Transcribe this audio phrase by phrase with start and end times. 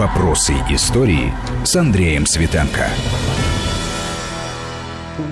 [0.00, 1.30] Вопросы истории
[1.62, 2.88] с Андреем Светенко.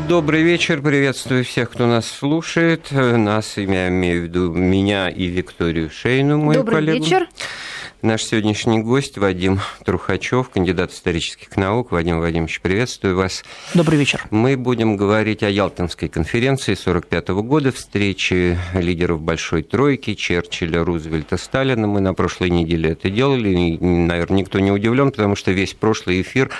[0.07, 2.91] Добрый вечер, приветствую всех, кто нас слушает.
[2.91, 7.03] Нас, я имею в виду меня и Викторию Шейну, мою Добрый коллегу.
[7.03, 7.29] вечер.
[8.01, 11.91] Наш сегодняшний гость Вадим Трухачев, кандидат исторических наук.
[11.91, 13.43] Вадим Вадимович, приветствую вас.
[13.75, 14.25] Добрый вечер.
[14.31, 21.89] Мы будем говорить о Ялтинской конференции 1945 года, встрече лидеров Большой Тройки, Черчилля, Рузвельта, Сталина.
[21.89, 23.49] Мы на прошлой неделе это делали.
[23.49, 26.51] И, наверное, никто не удивлен, потому что весь прошлый эфир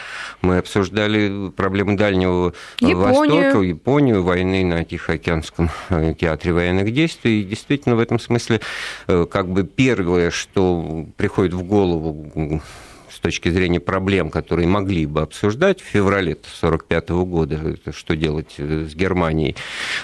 [0.43, 2.97] мы обсуждали проблемы Дальнего Японию.
[2.99, 7.43] Востока, Японию, войны на Тихоокеанском э, театре военных действий.
[7.43, 8.61] И действительно, в этом смысле,
[9.07, 12.63] э, как бы первое, что приходит в голову
[13.11, 18.87] с точки зрения проблем, которые могли бы обсуждать в феврале 1945 года, что делать э,
[18.89, 19.55] с Германией,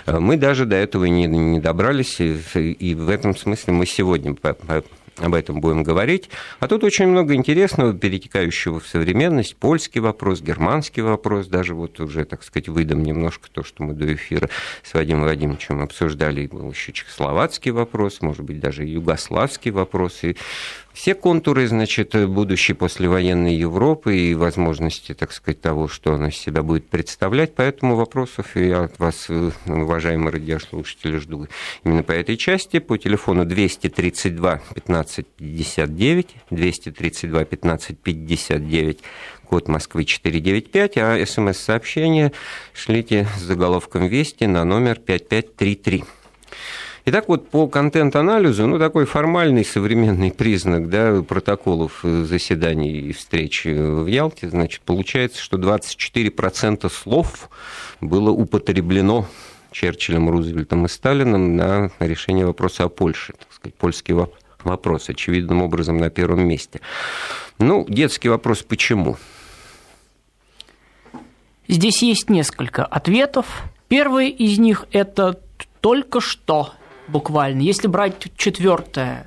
[0.05, 4.37] э, мы даже до этого не, не добрались, и, и в этом смысле мы сегодня
[5.19, 6.29] об этом будем говорить.
[6.61, 9.57] А тут очень много интересного, перетекающего в современность.
[9.57, 14.13] Польский вопрос, германский вопрос, даже вот уже, так сказать, выдам немножко то, что мы до
[14.13, 14.49] эфира
[14.83, 16.43] с Вадимом Владимировичем обсуждали.
[16.43, 20.25] И Был еще чехословацкий вопрос, может быть, даже югославский вопрос.
[20.25, 20.37] И
[20.95, 26.63] все контуры, значит, будущей послевоенной Европы и возможности, так сказать, того, что она из себя
[26.63, 27.53] будет представлять.
[27.57, 31.49] Поэтому вопросов я от вас, э, уважаемые радиослушатели, жду
[31.83, 32.79] именно по этой части.
[32.79, 38.99] По телефону 232 15 59, 232 15 59,
[39.49, 42.33] код Москвы 495, а смс-сообщение
[42.73, 46.05] шлите с заголовком «Вести» на номер 5533.
[47.07, 54.07] Итак, вот по контент-анализу, ну, такой формальный современный признак да, протоколов заседаний и встреч в
[54.07, 57.51] Ялте, значит, получается, что 24% слов
[58.01, 59.27] было употреблено
[59.71, 65.61] Черчиллем, Рузвельтом и Сталином на решение вопроса о Польше, так сказать, польский воп- вопрос, очевидным
[65.61, 66.81] образом на первом месте.
[67.59, 69.19] Ну, детский вопрос «почему?».
[71.69, 73.65] Здесь есть несколько ответов.
[73.89, 75.39] Первый из них– это
[75.83, 76.73] только что,
[77.09, 77.61] буквально.
[77.63, 79.27] Если брать 4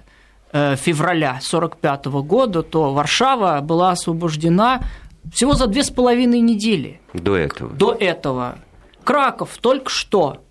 [0.52, 4.82] февраля 1945 года, то Варшава была освобождена
[5.34, 7.74] всего за две с половиной недели До этого.
[7.74, 8.58] до этого.
[9.04, 10.42] Краков только что,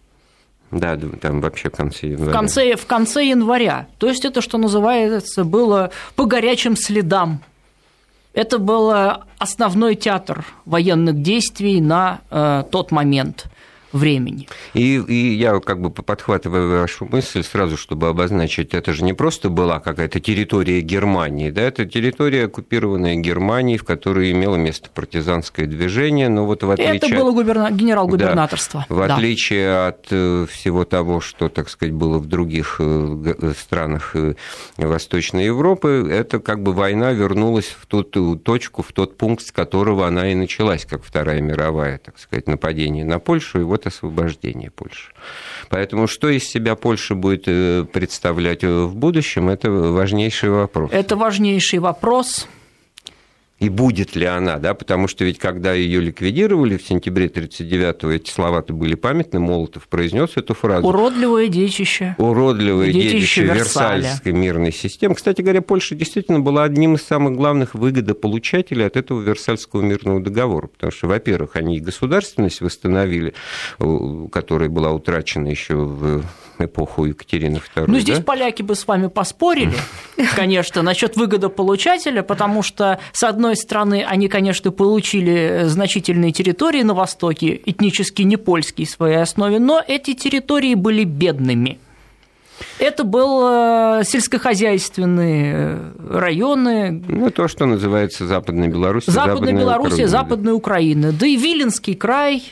[0.71, 2.33] Да, там вообще в конце в января.
[2.33, 3.87] конце, в конце января.
[3.99, 7.41] То есть это, что называется, было по горячим следам.
[8.33, 8.93] Это был
[9.39, 13.47] основной театр военных действий на э, тот момент
[13.97, 14.49] времени.
[14.75, 19.51] И, и я как бы подхватываю вашу мысль сразу, чтобы обозначить, это же не просто
[19.51, 26.29] была какая-то территория Германии, да, это территория, оккупированная Германией, в которой имело место партизанское движение,
[26.29, 26.97] но вот в отличие...
[26.97, 27.71] Это было губерна...
[27.71, 28.87] генерал-губернаторство.
[28.89, 29.15] Да, в да.
[29.15, 34.35] отличие от э, всего того, что, так сказать, было в других э, г- странах э,
[34.77, 39.53] Восточной Европы, это как бы война вернулась в ту ту точку, в тот пункт, с
[39.53, 44.71] которого она и началась, как Вторая мировая, так сказать, нападение на Польшу и вот освобождение
[44.71, 45.13] Польши.
[45.69, 50.91] Поэтому что из себя Польша будет э, представлять э, в будущем, это важнейший вопрос.
[50.93, 52.49] Это важнейший вопрос.
[53.59, 58.31] И будет ли она, да, потому что ведь когда ее ликвидировали в сентябре 1939-го, эти
[58.31, 60.87] слова-то были памятны, Молотов произнес эту фразу.
[60.87, 62.17] Уродливое детище.
[62.19, 64.03] Уродливое Детище детище Версаля.
[64.03, 65.15] Версальской мирной системы.
[65.15, 70.67] Кстати говоря, Польша действительно была одним из самых главных выгодополучателей от этого Версальского мирного договора,
[70.67, 73.33] потому что, во-первых, они и государственность восстановили,
[73.79, 76.23] которая была утрачена еще в
[76.59, 77.85] эпоху Екатерины II.
[77.87, 78.25] Ну, здесь да?
[78.25, 79.77] поляки бы с вами поспорили,
[80.35, 87.61] конечно, насчет выгодополучателя, потому что, с одной стороны, они, конечно, получили значительные территории на Востоке,
[87.65, 91.79] этнически не польские в своей основе, но эти территории были бедными.
[92.79, 99.05] Это были сельскохозяйственные районы, Ну, то, что называется Западной Беларусь.
[99.07, 102.45] Западная Белоруссия, Западная Украина, да и Виленский край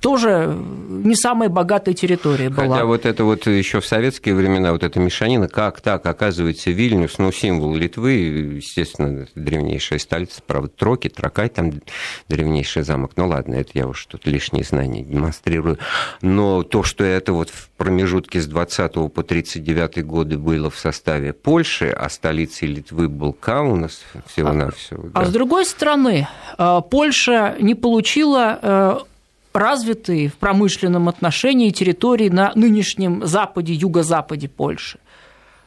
[0.00, 0.56] тоже
[0.88, 2.76] не самая богатая территория была.
[2.76, 7.18] Хотя вот это вот еще в советские времена, вот эта мешанина, как так, оказывается, Вильнюс,
[7.18, 11.72] ну, символ Литвы, естественно, древнейшая столица, правда, Троки, Тракай, там
[12.28, 15.78] древнейший замок, ну, ладно, это я уж тут лишние знания демонстрирую,
[16.22, 21.32] но то, что это вот в промежутке с 20 по 39 годы было в составе
[21.32, 25.08] Польши, а столицей Литвы был Каунас, всего-навсего.
[25.14, 25.26] А да.
[25.26, 26.28] с другой стороны,
[26.58, 28.98] э, Польша не получила э,
[29.52, 34.98] развитые в промышленном отношении территории на нынешнем западе, юго-западе Польши.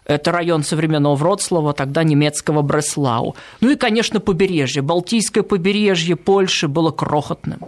[0.05, 3.35] Это район современного Вроцлава, тогда немецкого Бреслау.
[3.59, 4.81] Ну и, конечно, побережье.
[4.81, 7.59] Балтийское побережье Польши было крохотным.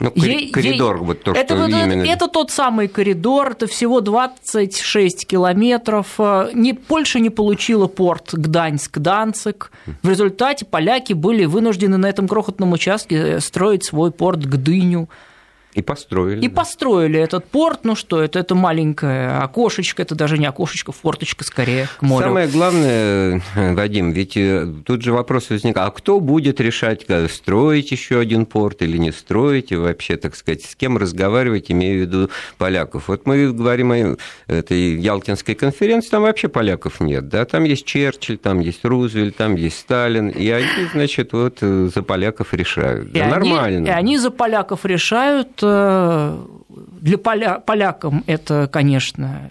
[0.00, 2.02] Ну, коридор, ей, вот то, это, что вот, именно...
[2.02, 6.18] это тот самый коридор, это всего 26 километров.
[6.54, 9.70] Не, Польша не получила порт Гданьск-Данцик.
[10.02, 15.10] В результате поляки были вынуждены на этом крохотном участке строить свой порт Гдыню.
[15.74, 16.44] И построили.
[16.44, 16.54] И да.
[16.54, 17.80] построили этот порт.
[17.84, 22.26] Ну что, это, это маленькое окошечко, это даже не окошечко, форточка скорее к морю.
[22.26, 28.18] Самое главное, Вадим, ведь э, тут же вопрос возник, а кто будет решать, строить еще
[28.18, 32.30] один порт или не строить, и вообще, так сказать, с кем разговаривать, имея в виду
[32.58, 33.08] поляков.
[33.08, 34.16] Вот мы говорим о
[34.48, 39.54] этой Ялтинской конференции, там вообще поляков нет, да, там есть Черчилль, там есть Рузвельт, там
[39.54, 43.10] есть Сталин, и они, значит, вот э, за поляков решают.
[43.10, 43.86] И да, они, нормально.
[43.86, 49.50] И они за поляков решают, для поля, полякам это, конечно,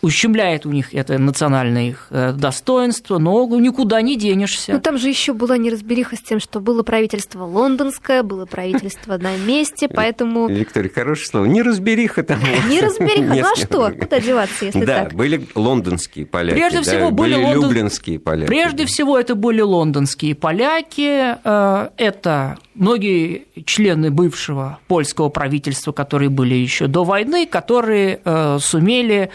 [0.00, 4.72] ущемляет у них это национальное их э, достоинство, но никуда не денешься.
[4.72, 9.36] Но там же еще была неразбериха с тем, что было правительство лондонское, было правительство на
[9.36, 10.48] месте, поэтому...
[10.48, 11.44] Виктория, хорошее слово.
[11.46, 12.38] Неразбериха там.
[12.68, 13.34] Неразбериха.
[13.34, 13.90] Ну а что?
[13.90, 15.10] Куда деваться, если так?
[15.10, 16.56] Да, были лондонские поляки.
[16.56, 18.48] Прежде всего были люблинские поляки.
[18.48, 21.36] Прежде всего это были лондонские поляки.
[21.42, 29.30] Э, это многие члены бывшего польского правительства, которые были еще до войны, которые э, сумели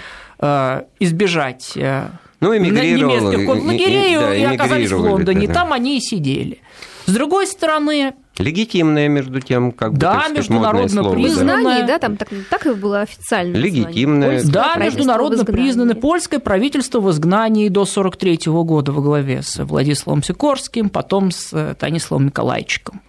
[0.99, 2.07] избежать э,
[2.39, 5.47] ну, немецких концлагерей и, да, и оказались в Лондоне.
[5.47, 5.59] Да, да.
[5.59, 6.59] Там они и сидели.
[7.05, 11.87] С другой стороны, Легитимное, между тем, как бы, да, так сказать, международно слово, признанное, да?
[11.87, 13.55] да, там так, так и было официально.
[13.55, 14.43] Легитимное.
[14.43, 20.89] Да, международно признанное польское правительство в изгнании до 43 года во главе с Владиславом Сикорским,
[20.89, 23.01] потом с Таниславом Николаевичем.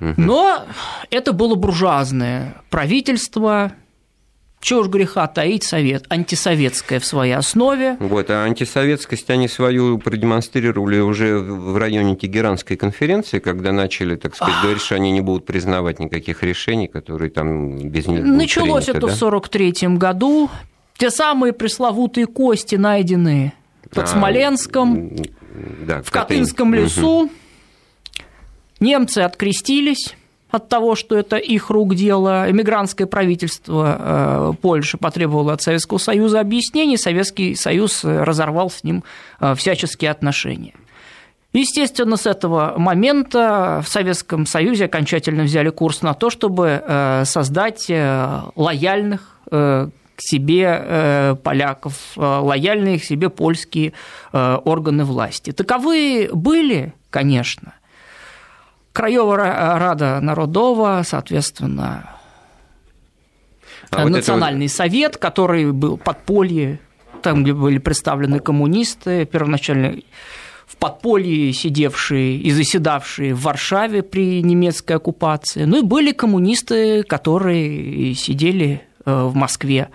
[0.00, 0.64] Но
[1.10, 3.72] это было буржуазное правительство,
[4.60, 7.96] чего уж греха таить совет, антисоветское в своей основе.
[7.98, 14.54] Вот, а антисоветскость они свою продемонстрировали уже в районе Тегеранской конференции, когда начали, так сказать,
[14.62, 19.06] говорить, что они не будут признавать никаких решений, которые там без них Началось приняты, это
[19.06, 19.14] да?
[19.14, 20.50] в 43 году.
[20.98, 23.54] Те самые пресловутые кости найдены
[23.88, 25.10] под а, Смоленском,
[25.86, 27.22] да, в Катынском лесу.
[27.22, 27.30] Угу.
[28.80, 30.14] Немцы открестились
[30.50, 32.50] от того, что это их рук дело.
[32.50, 39.04] Эмигрантское правительство э, Польши потребовало от Советского Союза объяснений, Советский Союз разорвал с ним
[39.40, 40.74] э, всяческие отношения.
[41.52, 47.90] Естественно, с этого момента в Советском Союзе окончательно взяли курс на то, чтобы э, создать
[47.90, 53.94] лояльных к себе поляков, лояльные к себе польские
[54.32, 55.50] органы власти.
[55.50, 57.72] Таковы были, конечно,
[58.92, 62.10] Краевая Рада Народова, соответственно,
[63.90, 66.80] а Национальный вот совет, который был подполье,
[67.22, 69.96] там, где были представлены коммунисты, первоначально
[70.66, 75.64] в подполье сидевшие и заседавшие в Варшаве при немецкой оккупации.
[75.64, 79.88] Ну и были коммунисты, которые сидели э, в Москве.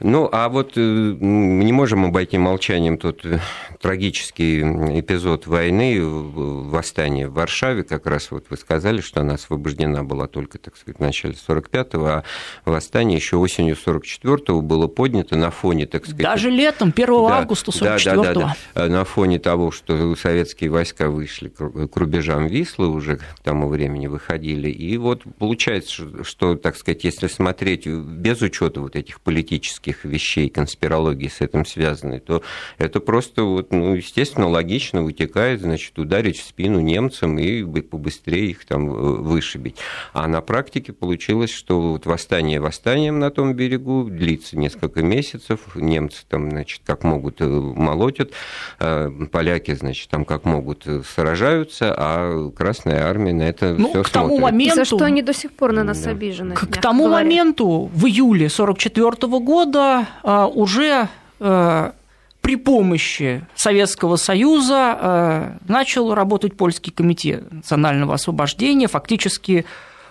[0.00, 3.38] Ну, а вот э, мы не можем обойти молчанием тот э,
[3.80, 4.60] трагический
[5.00, 10.58] эпизод войны, восстания в Варшаве, как раз вот вы сказали, что она освобождена была только,
[10.58, 12.24] так сказать, в начале 45-го, а
[12.64, 16.22] восстание еще осенью 44-го было поднято на фоне, так сказать...
[16.22, 18.22] Даже летом, 1 да, августа 44-го.
[18.22, 23.40] Да, да, да, на фоне того, что советские войска вышли к рубежам Вислы, уже к
[23.42, 29.20] тому времени выходили, и вот получается, что, так сказать, если смотреть без учета вот этих
[29.20, 32.42] политических всяких вещей, конспирологии с этим связаны, то
[32.78, 38.64] это просто, вот, ну, естественно, логично вытекает, значит, ударить в спину немцам и побыстрее их
[38.64, 39.76] там э, вышибить.
[40.12, 46.24] А на практике получилось, что вот восстание восстанием на том берегу длится несколько месяцев, немцы
[46.28, 48.30] там, значит, как могут э, молотят,
[48.78, 54.02] а поляки, значит, там как могут э, сражаются, а Красная Армия на это ну, все
[54.02, 54.42] к тому смотрит.
[54.42, 54.76] Моменту...
[54.76, 56.10] За что они до сих пор на нас да.
[56.10, 56.54] обижены.
[56.54, 57.24] К, к тому говоря.
[57.24, 61.08] моменту, в июле 1944 года, года а, уже
[61.40, 61.92] а,
[62.40, 69.64] при помощи Советского Союза а, начал работать польский комитет национального освобождения, фактически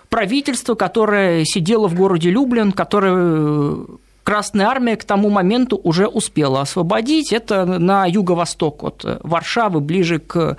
[0.08, 3.86] правительство, которое сидело в городе Люблин, которое
[4.24, 7.32] Красная армия к тому моменту уже успела освободить.
[7.32, 10.56] Это на юго-восток от Варшавы, ближе к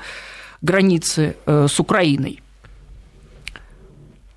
[0.62, 2.42] границе э, с Украиной.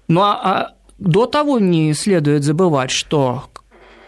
[0.06, 3.46] Ну а до того не следует забывать, что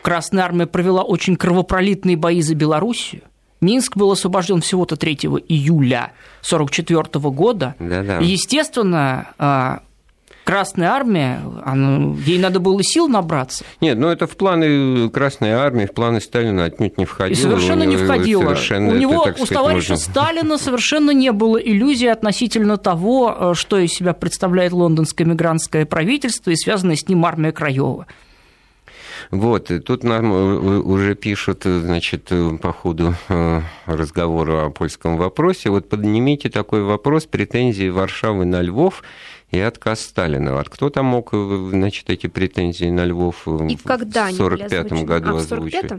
[0.09, 3.21] Красная армия провела очень кровопролитные бои за Белоруссию.
[3.61, 5.17] Минск был освобожден всего-то 3
[5.49, 7.75] июля 1944 года.
[7.79, 8.19] Да-да.
[8.21, 9.81] И, естественно, а,
[10.45, 13.67] Красная армия, она, ей надо было сил набраться.
[13.83, 17.39] Нет, ну это в планы Красной армии, в планы Сталина отнюдь не входило.
[17.39, 18.41] И совершенно не входило.
[18.45, 20.11] Совершенно у него, это, у товарища можно...
[20.11, 26.51] Сталина совершенно не было иллюзий относительно того, э, что из себя представляет лондонское мигрантское правительство
[26.51, 28.07] и связанная с ним армия Краева.
[29.31, 33.15] Вот, и тут нам э, уже пишут, значит, по ходу
[33.87, 39.03] разговора о польском вопросе, вот поднимите такой вопрос претензии Варшавы на Львов
[39.51, 40.55] и отказ Сталина.
[40.55, 45.37] Вот кто там мог, э, значит, эти претензии на Львов э, и в 1945 году
[45.37, 45.93] а, озвучить?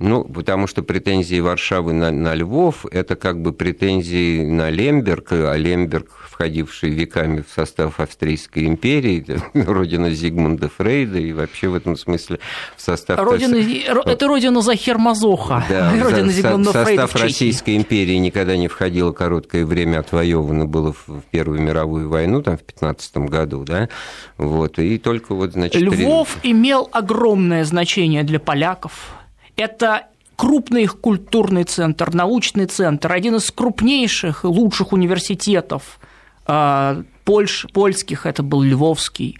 [0.00, 5.56] Ну, потому что претензии Варшавы на, на Львов– это как бы претензии на Лемберг, а
[5.56, 12.38] Лемберг, входивший веками в состав Австрийской империи, родина Зигмунда Фрейда и вообще в этом смысле
[12.76, 13.18] в состав...
[13.18, 18.68] Родина, это родина Захер Мазоха, да, родина Зигмунда Фрейда в состав Российской империи никогда не
[18.68, 23.88] входило короткое время, отвоевано было в Первую мировую войну, там в 15 году, да,
[24.36, 25.82] вот, и только вот, значит...
[25.82, 29.17] Львов имел огромное значение для поляков,
[29.58, 35.98] это крупный их культурный центр, научный центр, один из крупнейших, лучших университетов
[36.46, 39.36] э, Польш, польских, это был Львовский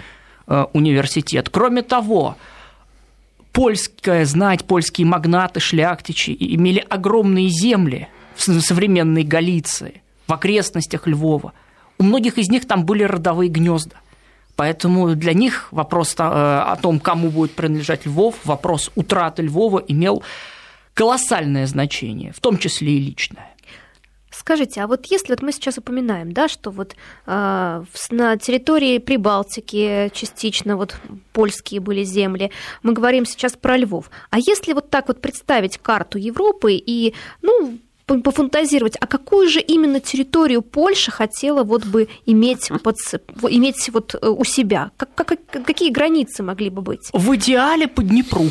[0.47, 1.49] э, университет.
[1.51, 2.37] Кроме того,
[3.53, 11.53] польская знать, польские магнаты, шляхтичи имели огромные земли в современной Галиции, в окрестностях Львова.
[11.99, 13.97] У многих из них там были родовые гнезда.
[14.59, 20.25] Поэтому для них вопрос э, о том, кому будет принадлежать Львов, вопрос утраты Львова имел
[20.95, 23.55] колоссальное значение, в том числе и личное.
[24.33, 26.97] Скажите, а вот если вот мы сейчас упоминаем, да, что вот
[27.27, 30.97] э, на территории Прибалтики частично вот
[31.33, 32.51] польские были земли,
[32.83, 34.11] мы говорим сейчас про Львов.
[34.31, 40.01] А если вот так вот представить карту Европы и, ну, пофантазировать, а какую же именно
[40.01, 42.97] территорию Польша хотела вот бы иметь, под,
[43.51, 44.91] иметь вот э, у себя?
[44.97, 47.11] Как, как, какие границы могли бы быть?
[47.13, 48.47] В идеале по Днепру.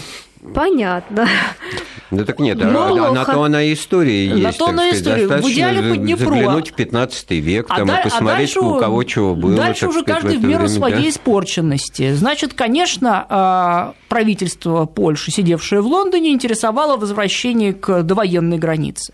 [0.53, 1.27] Понятно.
[2.09, 4.43] Да так нет, а, на то она история есть.
[4.43, 5.27] На то она история.
[5.27, 6.29] В идеале по Днепру.
[6.29, 9.55] Заглянуть в 15 век а там, да, и посмотреть, а дальше, у кого чего было.
[9.55, 11.09] Дальше уже сказать, каждый в, в меру время, своей да?
[11.09, 12.13] испорченности.
[12.13, 19.13] Значит, конечно, а, правительство Польши, сидевшее в Лондоне, интересовало возвращение к довоенной границе.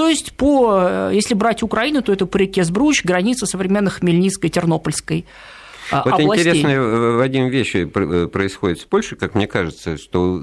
[0.00, 5.26] То есть, по, если брать Украину, то это по реке Сбруч, граница современной Хмельницкой, Тернопольской
[5.90, 6.48] а, вот областей.
[6.48, 6.80] интересная,
[7.16, 10.40] Вадим, вещь э, происходит с Польшей, как мне кажется, что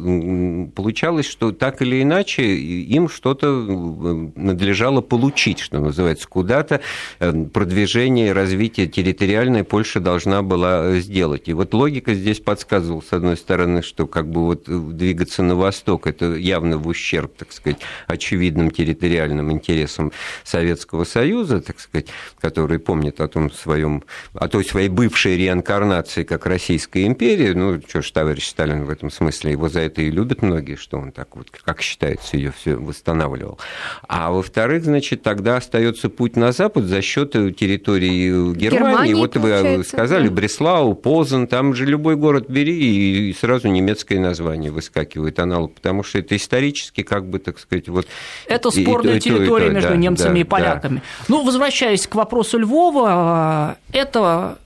[0.75, 6.81] получалось, что так или иначе им что-то надлежало получить, что называется, куда-то
[7.19, 11.47] э, продвижение, развитие территориальное Польша должна была э, сделать.
[11.47, 16.07] И вот логика здесь подсказывала, с одной стороны, что как бы вот двигаться на восток,
[16.07, 20.11] это явно в ущерб, так сказать, очевидным территориальным интересам
[20.43, 22.07] Советского Союза, так сказать,
[22.39, 28.01] который помнит о том своем, о той своей бывшей реинкарнации как Российской империи, ну, что
[28.01, 31.35] ж, товарищ Сталин в этом смысле, его за это и любят многие, что он так
[31.35, 33.59] вот, как считается, ее все восстанавливал.
[34.07, 39.13] А во-вторых, значит, тогда остается путь на Запад за счет территории Германии.
[39.13, 40.33] Германии вот вы сказали, да.
[40.33, 46.19] Бреслау, Позан, там же любой город бери, и сразу немецкое название выскакивает, аналог, потому что
[46.19, 48.07] это исторически, как бы, так сказать, вот...
[48.47, 50.95] Это спорная и, территория и между да, немцами да, и поляками.
[50.97, 51.01] Да.
[51.27, 54.57] Ну, возвращаясь к вопросу Львова, это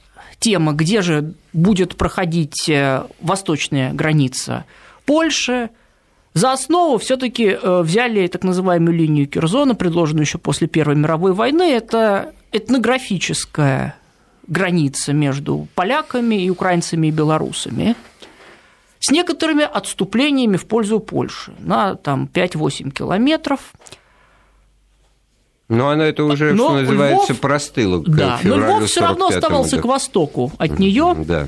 [0.41, 4.65] тема, где же будет проходить э, восточная граница
[5.05, 5.69] Польши,
[6.33, 11.63] за основу все-таки э, взяли так называемую линию Кирзона, предложенную еще после Первой мировой войны.
[11.63, 13.95] Это этнографическая
[14.47, 17.95] граница между поляками и украинцами и белорусами
[18.99, 23.73] с некоторыми отступлениями в пользу Польши на там, 5-8 километров.
[25.71, 28.03] Но она это уже, но что называется, Львов, простыла.
[28.05, 31.15] Да, но Львов все равно оставался к востоку от нее.
[31.25, 31.47] Да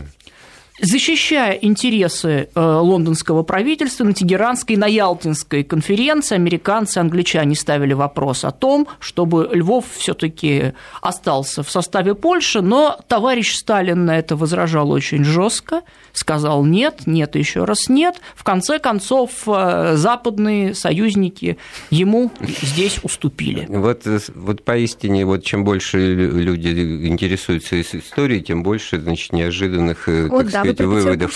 [0.80, 8.52] защищая интересы э, лондонского правительства на Тегеранской, на Ялтинской конференции, американцы, англичане ставили вопрос о
[8.52, 15.24] том, чтобы Львов все-таки остался в составе Польши, но товарищ Сталин на это возражал очень
[15.24, 18.16] жестко, сказал нет, нет, еще раз нет.
[18.36, 21.58] В конце концов, э, западные союзники
[21.92, 23.68] ему здесь уступили.
[23.70, 30.63] Вот, вот поистине, вот чем больше люди интересуются историей, тем больше значит, неожиданных, вот, так
[30.63, 31.32] да, сказать, а выводов.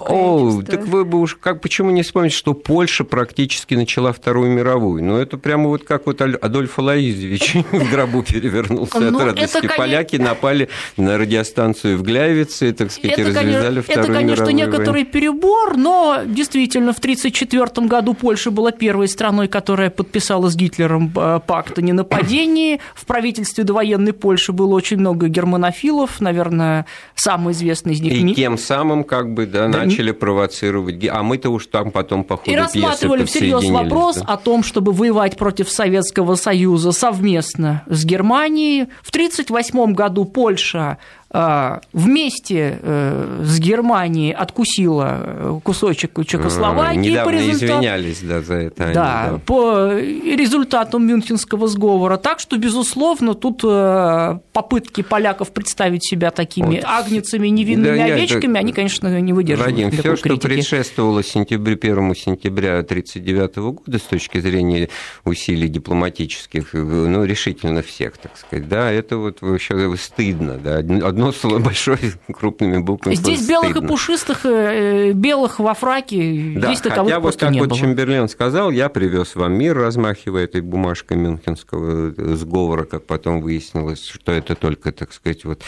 [0.00, 5.02] О, так вы бы уж как почему не вспомнить, что Польша практически начала Вторую мировую?
[5.04, 9.70] Ну, это прямо вот как вот Адольф Алаизович в гробу перевернулся от ну, радости.
[9.76, 15.76] Поляки напали на радиостанцию в Гляевице, так сказать, и развязали Вторую Это, конечно, некоторый перебор,
[15.76, 21.78] но действительно в 1934 году Польша была первой страной, которая подписала с Гитлером э, пакт
[21.78, 22.80] о ненападении.
[22.94, 28.12] В правительстве довоенной Польши было очень много германофилов, наверное, самый известный из них.
[28.12, 31.06] И тем самым как бы да, да начали провоцировать.
[31.08, 34.34] А мы-то уж там потом по ходу И рассматривали всерьез вопрос да?
[34.34, 38.86] о том, чтобы воевать против Советского Союза совместно с Германией.
[39.02, 40.98] В 1938 году Польша
[41.32, 46.98] вместе э, с Германией откусила э, кусочек Чехословакии.
[46.98, 47.62] Недавно по результат...
[47.62, 48.84] извинялись да, за это.
[48.84, 52.16] Они, да, да, по результатам Мюнхенского сговора.
[52.16, 56.84] Так что, безусловно, тут э, попытки поляков представить себя такими вот.
[56.84, 58.58] агнецами, невинными да, овечками, это...
[58.58, 64.40] они, конечно, не выдерживают Вадим, все, что предшествовало сентябрю, 1 сентября 1939 года с точки
[64.40, 64.88] зрения
[65.24, 71.58] усилий дипломатических, ну, решительно всех, так сказать, да, это вот вообще стыдно, да, одно слово
[71.70, 71.98] большое
[72.32, 73.14] крупными буквами.
[73.14, 77.60] Здесь белых и пушистых, э, белых во фраке, да, здесь таковых хотя вот как не
[77.60, 77.78] вот было.
[77.78, 84.06] Чемберлен сказал, я привез вам мир, размахивая этой бумажкой Мюнхенского э, сговора, как потом выяснилось,
[84.06, 85.62] что это только, так сказать, вот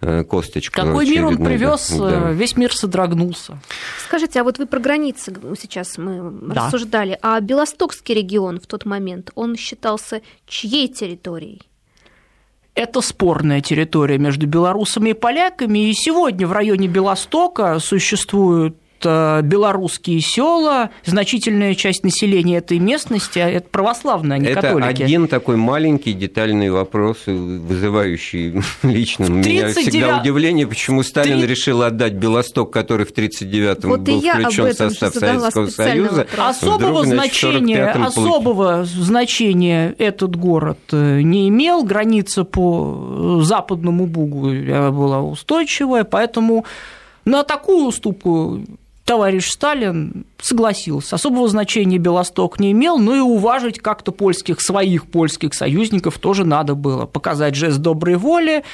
[0.00, 0.82] э, косточка.
[0.82, 2.30] Какой мир он привез, да.
[2.32, 3.60] весь мир содрогнулся.
[4.04, 6.66] Скажите, а вот вы про границы сейчас мы да.
[6.66, 11.62] рассуждали, а Белостокский регион в тот момент, он считался чьей территорией?
[12.76, 20.90] Это спорная территория между белорусами и поляками, и сегодня в районе Белостока существуют белорусские села,
[21.04, 24.86] значительная часть населения этой местности а это православные, а не это католики.
[24.86, 29.46] Это один такой маленький детальный вопрос, вызывающий лично 39...
[29.46, 31.46] меня всегда удивление, почему Сталин 3...
[31.46, 36.26] решил отдать Белосток, который в 1939-м вот был включен в состав Советского Союза.
[36.36, 44.50] Особого значения, особого значения этот город э, не имел, граница по западному Бугу
[44.92, 46.64] была устойчивая, поэтому
[47.24, 48.60] на такую уступку
[49.06, 51.14] товарищ Сталин согласился.
[51.14, 56.74] Особого значения Белосток не имел, но и уважить как-то польских, своих польских союзников тоже надо
[56.74, 57.06] было.
[57.06, 58.64] Показать жест доброй воли,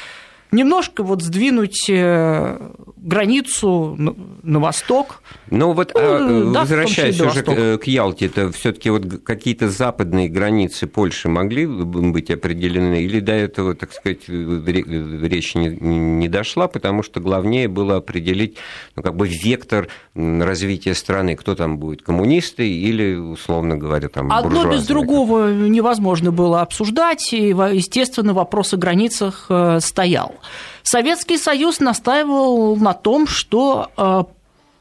[0.52, 3.96] немножко вот сдвинуть э, границу
[4.42, 5.22] на восток.
[5.50, 9.68] Ну вот, а, ну, да, возвращаясь уже к, к Ялте, это все таки вот какие-то
[9.68, 16.68] западные границы Польши могли быть определены, или до этого, так сказать, речь не, не дошла,
[16.68, 18.56] потому что главнее было определить
[18.94, 24.70] ну, как бы вектор развития страны, кто там будет, коммунисты или, условно говоря, там Одно
[24.70, 30.34] без другого невозможно было обсуждать, и, естественно, вопрос о границах э, стоял.
[30.82, 34.24] Советский Союз настаивал на том, что э,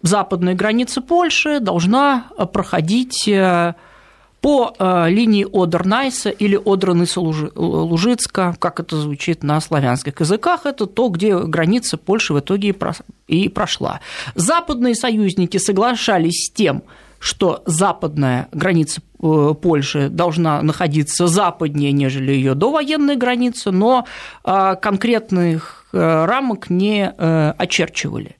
[0.01, 3.73] западная граница Польши должна э, проходить э,
[4.41, 4.73] по
[5.07, 12.33] линии Одер-Найса или Одер-Ныса-Лужицка, как это звучит на славянских языках, это то, где граница Польши
[12.33, 12.75] в итоге
[13.27, 13.99] и прошла.
[14.33, 16.81] Западные союзники соглашались с тем,
[17.19, 24.05] что западная граница Польши должна находиться западнее, нежели ее довоенная граница, но
[24.43, 28.37] а, конкретных э, рамок не э, очерчивали.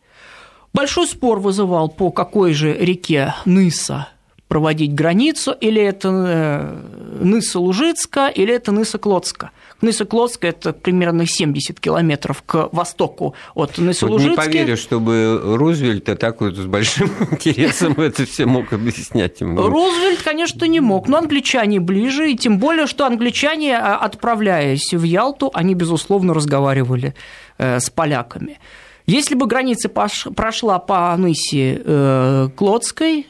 [0.74, 4.08] Большой спор вызывал, по какой же реке Ныса
[4.52, 6.76] проводить границу, или это
[7.22, 9.50] Ныса-Лужицка, или это Ныса-Клодска–
[9.82, 14.08] Ныса-Клодска– это примерно 70 километров к востоку от Ныса-Лужицки.
[14.08, 19.42] Вот не поверю, чтобы Рузвельт так вот с большим интересом это все мог объяснять.
[19.42, 19.62] Ему.
[19.62, 25.04] Рузвельт, конечно, не мог, но англичане ближе, и тем более, что англичане, а, отправляясь в
[25.04, 27.16] Ялту, они, безусловно, разговаривали
[27.58, 28.60] э, с поляками.
[29.08, 33.26] Если бы граница прошла по Нысе э, Клодской,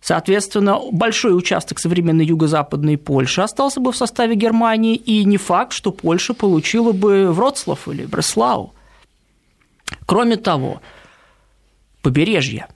[0.00, 5.92] Соответственно, большой участок современной юго-западной Польши остался бы в составе Германии, и не факт, что
[5.92, 8.72] Польша получила бы Вроцлав или Бреслау.
[10.06, 10.80] Кроме того,
[12.00, 12.66] побережье.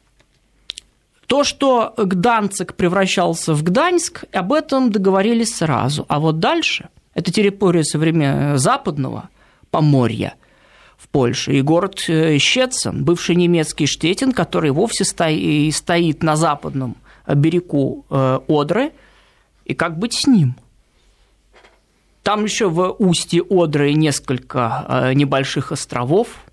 [1.27, 6.05] То, что Гданцик превращался в Гданьск, об этом договорились сразу.
[6.09, 9.31] А вот дальше, это территория современного западного
[9.71, 10.35] Поморья–
[11.05, 18.05] в Польше, и город э, Щецин, бывший немецкий Штетин, который вовсе стоит на западном берегу
[18.11, 18.93] э, Одры,
[19.65, 20.57] и как быть с ним?
[22.23, 26.44] Там еще в устье Одры несколько э, небольших островов.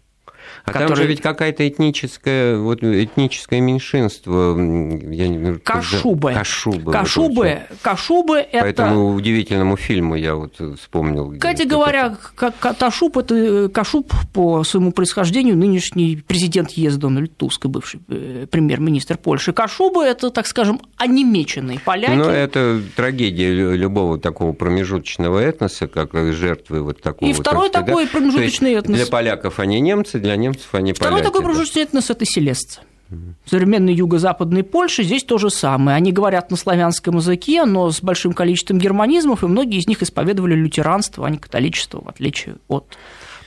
[0.64, 0.88] А который...
[0.88, 4.52] там же ведь какая-то этническая, вот этническое меньшинство.
[4.52, 5.58] Я не...
[5.60, 6.34] Кашубы.
[6.34, 6.92] Кашубы.
[6.92, 8.62] Кашубы, вот Кашубы это...
[8.62, 11.32] По этому удивительному фильму я вот вспомнил.
[11.34, 18.46] Кстати говоря, Кашуб, это Кашуб по своему происхождению нынешний президент ЕС Дональд Туск, бывший э,
[18.50, 19.54] премьер-министр Польши.
[19.54, 22.12] Кашубы это, так скажем, онемеченные поляки.
[22.12, 27.30] Ну, это трагедия любого такого промежуточного этноса, как жертвы вот такого.
[27.30, 28.12] И второй так такой да?
[28.12, 28.98] промежуточный этнос.
[28.98, 31.28] Для поляков они немцы, для немцев они Второй поляки.
[31.28, 32.82] такой промежуточный этнос– это селестцы.
[33.10, 35.98] В современной юго-западной Польше здесь то же самое.
[35.98, 40.56] Они говорят на славянском языке, но с большим количеством германизмов, и многие из них исповедовали
[40.56, 42.98] лютеранство, а не католичество, в отличие от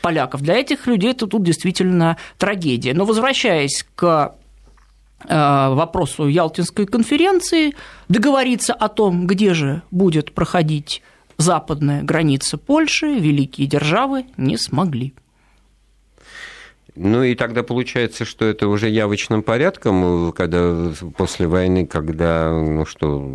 [0.03, 0.43] поляков.
[0.43, 2.93] Для этих людей это тут действительно трагедия.
[2.93, 4.35] Но возвращаясь к
[5.27, 7.75] э, вопросу Ялтинской конференции,
[8.11, 11.01] договориться о том, где же будет проходить
[11.39, 15.15] западная граница Польши, великие державы не смогли.
[16.97, 23.29] Ну и тогда получается, что это уже явочным порядком, когда после войны, когда, ну что,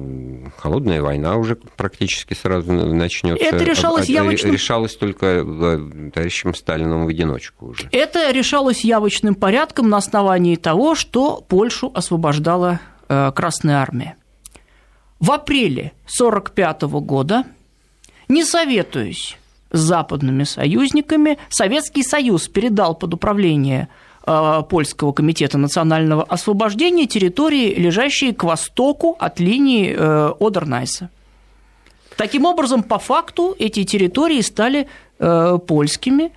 [0.58, 3.43] холодная война уже практически сразу начнется.
[3.43, 4.54] Это решалось а, явочным...
[4.54, 7.89] Решалось только э, товарищем Сталином в одиночку уже.
[7.91, 14.15] Это решалось явочным порядком на основании того, что Польшу освобождала э, Красная Армия.
[15.19, 17.43] В апреле 1945 года,
[18.30, 19.38] не советуюсь
[19.71, 21.38] с западными союзниками.
[21.49, 23.89] Советский Союз передал под управление
[24.25, 31.10] э, Польского комитета национального освобождения территории, лежащие к востоку от линии э, Одернайса.
[32.17, 34.88] Таким образом, по факту эти территории стали
[35.19, 36.32] э, польскими,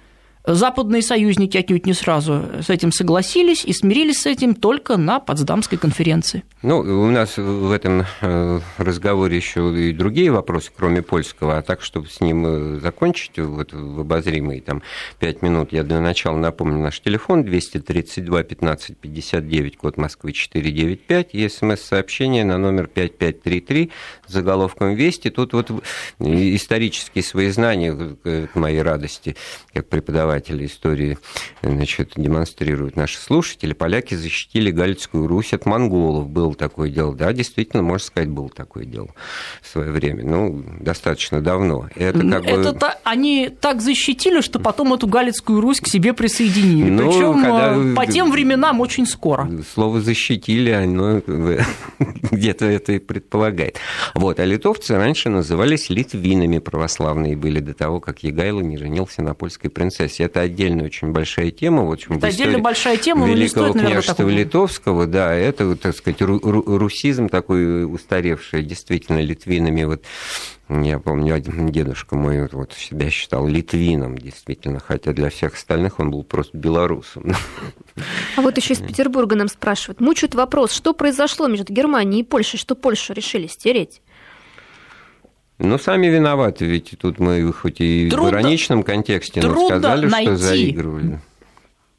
[0.45, 5.79] Западные союзники отнюдь не сразу с этим согласились и смирились с этим только на Потсдамской
[5.79, 6.43] конференции.
[6.63, 11.81] Ну, у нас в этом э, разговоре еще и другие вопросы, кроме польского, а так,
[11.81, 14.83] чтобы с ним э, закончить вот, в обозримые там,
[15.21, 21.49] пять минут, я для начала напомню наш телефон 232 15 59, код Москвы 495, и
[21.49, 23.93] смс-сообщение на номер 5533
[24.27, 25.31] с заголовком «Вести».
[25.31, 25.71] Тут вот
[26.19, 29.37] исторические свои знания, к моей радости,
[29.73, 31.19] как преподаватель преподаватели истории
[31.63, 36.29] значит, демонстрируют наши слушатели, поляки защитили Галицкую Русь от монголов.
[36.29, 37.15] Было такое дело.
[37.15, 39.09] Да, действительно, можно сказать, было такое дело
[39.61, 40.25] в свое время.
[40.25, 41.89] Ну, достаточно давно.
[41.95, 42.79] Это как Это бы...
[42.79, 46.91] та, они так защитили, что потом эту Галицкую Русь к себе присоединили.
[46.91, 47.75] Ну, Причем когда...
[47.77, 49.49] Э, по тем временам очень скоро.
[49.73, 51.23] Слово «защитили», оно
[52.31, 53.79] где-то это и предполагает.
[54.15, 54.41] Вот.
[54.41, 59.71] А литовцы раньше назывались литвинами православные были до того, как Егайло не женился на польской
[59.71, 61.85] принцессе это отдельная очень большая тема.
[61.85, 64.31] Вот, это отдельно большая тема, Великого стоит, наверное, княжества такого...
[64.31, 69.85] Литовского, да, это, так сказать, русизм такой устаревший, действительно, литвинами.
[69.85, 70.05] Вот
[70.69, 76.11] я помню, один дедушка мой вот себя считал литвином, действительно, хотя для всех остальных он
[76.11, 77.35] был просто белорусом.
[78.37, 80.01] А вот еще из Петербурга нам спрашивают.
[80.01, 84.01] Мучают вопрос, что произошло между Германией и Польшей, что Польшу решили стереть?
[85.63, 90.37] Ну, сами виноваты, ведь тут мы хоть и трудно, в ироничном контексте но сказали, что
[90.37, 91.21] заигрывали.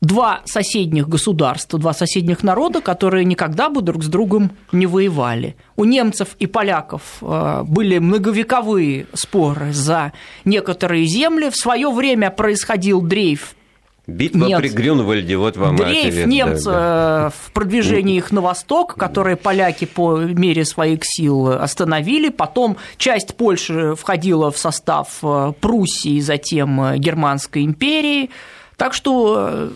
[0.02, 5.56] Два соседних государства, два соседних народа, которые никогда бы друг с другом не воевали.
[5.78, 10.12] У немцев и поляков э, были многовековые споры за
[10.44, 11.50] некоторые земли.
[11.50, 13.56] В свое время происходил дрейф
[14.06, 14.60] Битва Нет.
[14.60, 16.28] при Грюнвальде, вот вам Дрейф ответ.
[16.28, 17.28] немцев да, да.
[17.28, 22.28] Э, в продвижении их на восток, которые поляки по мере своих сил остановили.
[22.28, 28.30] Потом часть Польши входила в состав э, Пруссии, затем э, Германской империи.
[28.76, 29.72] Так что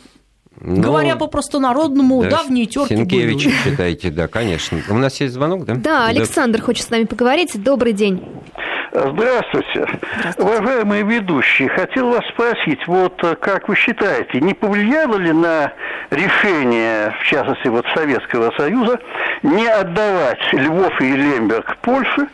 [0.59, 3.55] ну, Говоря по-простонародному, да, давние терки Сенкевич были.
[3.63, 4.81] читайте, да, конечно.
[4.89, 5.75] У нас есть звонок, да?
[5.75, 6.65] Да, Александр да.
[6.65, 7.61] хочет с нами поговорить.
[7.61, 8.21] Добрый день.
[8.97, 9.85] Здравствуйте.
[10.17, 10.39] Здравствуйте.
[10.39, 15.71] Уважаемые ведущие, хотел вас спросить, вот э, как вы считаете, не повлияло ли на
[16.09, 18.99] решение, в частности, вот Советского Союза,
[19.43, 22.27] не отдавать Львов и Лемберг Польше,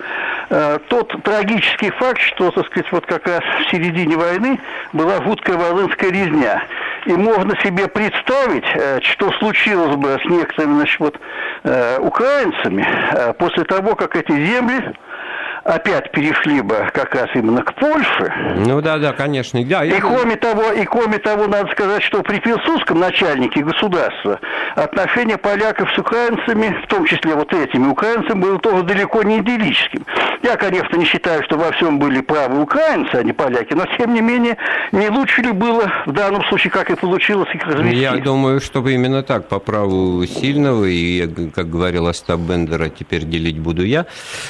[0.49, 4.59] э, тот трагический факт, что, так сказать, вот как раз в середине войны
[4.93, 6.63] была жуткая волынская резня.
[7.05, 11.19] И можно себе представить, э, что случилось бы с некоторыми значит, вот,
[11.99, 12.85] украинцами
[13.37, 14.93] после того, как эти земли
[15.63, 18.33] опять перешли бы как раз именно к Польше.
[18.57, 19.63] Ну да, да, конечно.
[19.63, 20.01] Да, и, я...
[20.01, 24.39] кроме того, и кроме того, надо сказать, что при Пилсудском начальнике государства
[24.75, 30.05] отношение поляков с украинцами, в том числе вот этими украинцами, было тоже далеко не идиллическим.
[30.41, 34.13] Я, конечно, не считаю, что во всем были правы украинцы, а не поляки, но тем
[34.13, 34.57] не менее,
[34.91, 37.95] не лучше ли было в данном случае, как и получилось, их развести?
[37.95, 43.23] Я думаю, что именно так, по праву сильного, и, как говорил Остап Бендер, а теперь
[43.23, 44.05] делить буду я,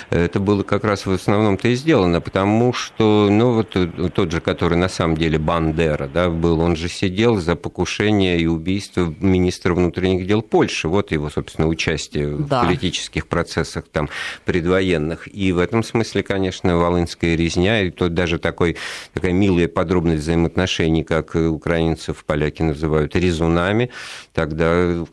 [0.09, 3.75] это было как раз сейчас в основном-то и сделано, потому что, ну, вот
[4.13, 8.47] тот же, который на самом деле Бандера, да, был, он же сидел за покушение и
[8.47, 10.87] убийство министра внутренних дел Польши.
[10.87, 12.61] Вот его, собственно, участие да.
[12.61, 14.09] в политических процессах там
[14.45, 15.33] предвоенных.
[15.33, 18.77] И в этом смысле, конечно, Волынская резня, и то даже такой,
[19.13, 23.89] такая милая подробность взаимоотношений, как украинцев поляки называют резунами,
[24.33, 25.05] тогда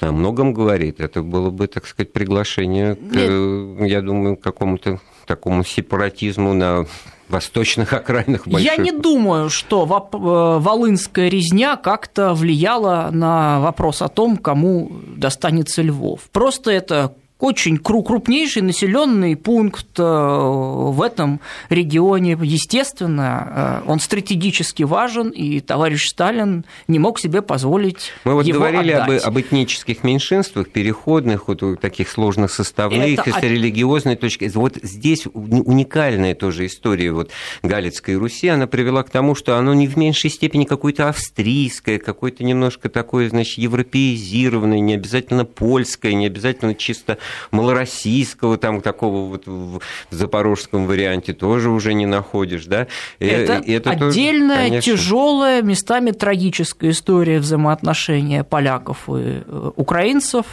[0.00, 1.00] о многом говорит.
[1.00, 3.88] Это было бы, так сказать, приглашение, к, Нет.
[3.88, 6.86] я думаю, к какому-то такому сепаратизму на
[7.28, 8.72] восточных окраинах больших.
[8.72, 10.16] Я не думаю, что э,
[10.62, 16.20] волынская резня как-то влияла на вопрос о том, кому достанется Львов.
[16.32, 22.38] Просто это очень крупнейший населенный пункт э, в этом регионе.
[22.40, 28.60] Естественно, э, он стратегически важен, и товарищ Сталин не мог себе позволить Мы вот его
[28.60, 29.22] говорили отдать.
[29.22, 33.38] об, об этнических меньшинствах, переходных, вот таких сложных составных, Это...
[33.38, 34.50] с религиозной точки.
[34.54, 37.30] Вот здесь уникальная тоже история вот
[37.62, 42.44] Галицкой Руси, она привела к тому, что оно не в меньшей степени какое-то австрийское, какое-то
[42.44, 47.18] немножко такое, значит, европеизированное, не обязательно польское, не обязательно чисто
[47.50, 52.86] малороссийского, там такого вот в запорожском варианте тоже уже не находишь, да?
[53.18, 60.46] Это, это отдельная, тоже, тяжелая, местами трагическая история взаимоотношения поляков и э, украинцев.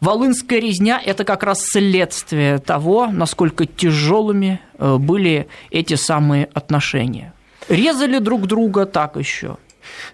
[0.00, 7.32] Волынская резня– это как раз следствие того, насколько тяжелыми э, были эти самые отношения.
[7.68, 9.56] Резали друг друга так еще–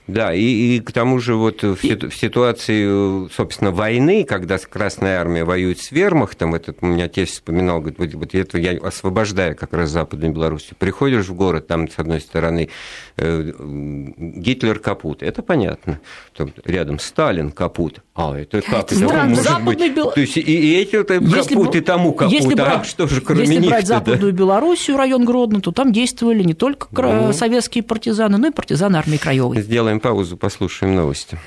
[0.07, 5.45] да, и, и к тому же вот в, в ситуации, собственно, войны, когда Красная Армия
[5.45, 9.73] воюет с вермахтом, этот у меня отец вспоминал, говорит, вот, вот это я освобождаю как
[9.73, 10.77] раз Западную Белоруссию.
[10.79, 12.69] Приходишь в город, там, с одной стороны,
[13.17, 16.01] э, Гитлер капут, это понятно.
[16.37, 18.01] Там рядом Сталин капут.
[18.15, 18.93] А, это как?
[18.93, 19.95] Это Странно, может быть?
[19.95, 20.13] Бел...
[20.13, 23.57] То есть и эти капут, и тому капут, если а брать, что же кроме если
[23.57, 24.39] них брать Западную да?
[24.39, 27.33] Белоруссию, район Гродно, то там действовали не только ну...
[27.33, 29.64] советские партизаны, но и партизаны армии Краевой.
[29.65, 31.39] Сделаем паузу, послушаем новости.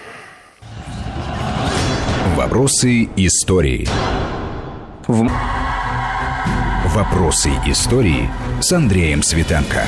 [2.35, 3.87] Вопросы истории.
[5.07, 5.29] В...
[6.95, 8.27] Вопросы истории
[8.59, 9.85] с Андреем Светенко.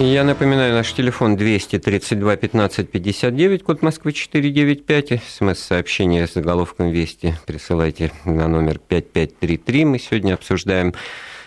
[0.00, 5.22] Я напоминаю, наш телефон 232 15 59, код Москвы 495.
[5.38, 9.84] СМС-сообщение с заголовком «Вести» присылайте на номер 5533.
[9.84, 10.94] Мы сегодня обсуждаем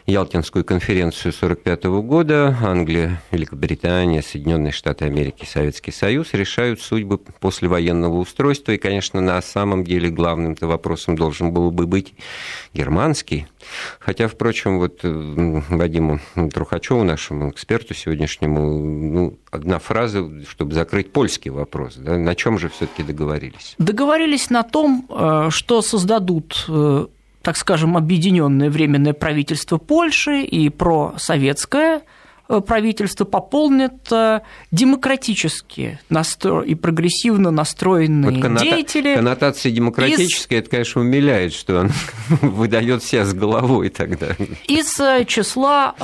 [0.10, 8.72] Ялтинскую конференцию 1945 года Англия, Великобритания, Соединенные Штаты Америки, Советский Союз решают судьбы послевоенного устройства.
[8.72, 12.14] И, конечно, на самом деле главным-то вопросом должен был бы быть
[12.74, 13.48] германский.
[14.00, 16.22] Хотя, впрочем, вот э, Вадиму
[16.54, 21.96] Трухачеву, нашему эксперту сегодняшнему, ну, одна фраза, чтобы закрыть польский вопрос.
[21.98, 22.18] Да?
[22.18, 23.76] На чем же все-таки договорились?
[23.78, 27.08] Договорились на том, э, что создадут э,
[27.48, 32.00] так скажем, объединенное временное правительство Польши и просоветское.
[32.00, 32.02] Э,
[32.48, 36.62] правительство пополнит э, демократически настро...
[36.62, 38.64] и прогрессивно настроенные вот коннота...
[38.64, 39.16] деятели.
[39.16, 40.62] Коннотация демократическая, из...
[40.62, 41.92] это, конечно, умиляет, что он
[42.42, 44.28] выдает себя с головой тогда.
[44.68, 45.96] Из э, числа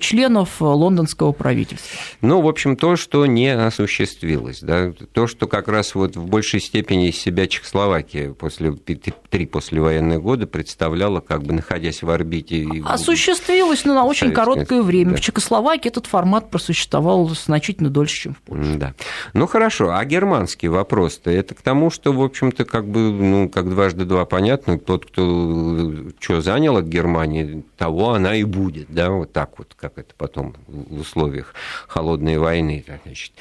[0.00, 1.98] членов лондонского правительства.
[2.20, 6.60] Ну, в общем, то, что не осуществилось, да, то, что как раз вот в большей
[6.60, 12.66] степени из себя Чехословакия после три послевоенные года представляла, как бы находясь в орбите.
[12.84, 15.12] Осуществилось, но на очень короткое время.
[15.12, 15.16] Да.
[15.16, 18.74] В Чехословакии этот формат просуществовал значительно дольше, чем в Польше.
[18.76, 18.94] Да.
[19.32, 23.68] Ну хорошо, а германский вопрос-то это к тому, что, в общем-то, как бы, ну, как
[23.68, 29.32] дважды два понятно, тот, кто что занял от Германии, того она и будет, да, вот
[29.32, 31.54] так вот, как это потом в условиях
[31.88, 33.32] холодной войны, значит.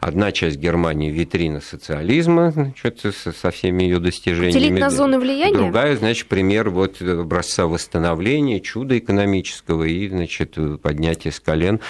[0.00, 4.52] Одна часть Германии витрина социализма, значит, со всеми ее достижениями.
[4.52, 5.54] Делить на зоны влияния?
[5.54, 11.80] Другая, значит, пример вот образца восстановления, чуда экономического и, значит, поднятия с колен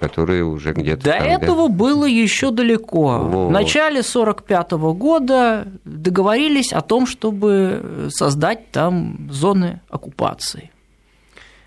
[0.00, 1.04] которые уже где-то...
[1.04, 1.74] До там, этого да?
[1.74, 3.18] было еще далеко.
[3.18, 3.48] Вот.
[3.48, 10.70] В начале 1945 года договорились о том, чтобы создать там зоны оккупации.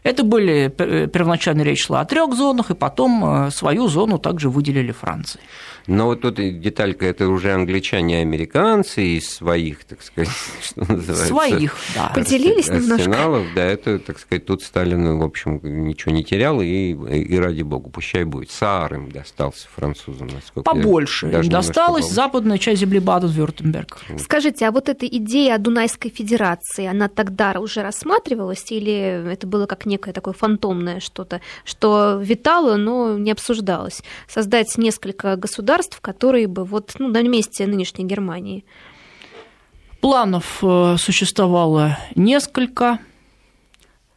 [0.06, 4.92] Это были, первоначально речь шла о трех зонах, и потом э, свою зону также выделили
[4.92, 5.40] Франции.
[5.88, 10.30] Но вот тут деталька, это уже англичане и американцы из своих, так сказать,
[10.62, 11.26] что называется.
[11.26, 12.12] Своих, да.
[12.14, 13.44] Поделились немножко.
[13.56, 17.90] Да, это, так сказать, тут Сталин, в общем, ничего не терял, и, и ради бога,
[17.90, 18.52] пущай будет.
[18.52, 21.28] Саар им достался французам, насколько Побольше.
[21.28, 24.00] Я, им досталась западная часть земли Баден-Вюртемберг.
[24.20, 29.66] Скажите, а вот эта идея о Дунайской Федерации, она тогда уже рассматривалась, или это было
[29.66, 34.04] как некое такое фантомное что-то, что витало, но не обсуждалось?
[34.28, 38.66] Создать несколько государств, которые бы вот ну, на месте нынешней Германии?
[40.02, 43.00] Планов э, существовало несколько.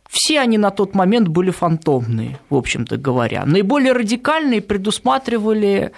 [0.09, 3.47] все они на тот момент были фантомные, в общем-то говоря.
[3.47, 5.93] Наиболее радикальные предусматривали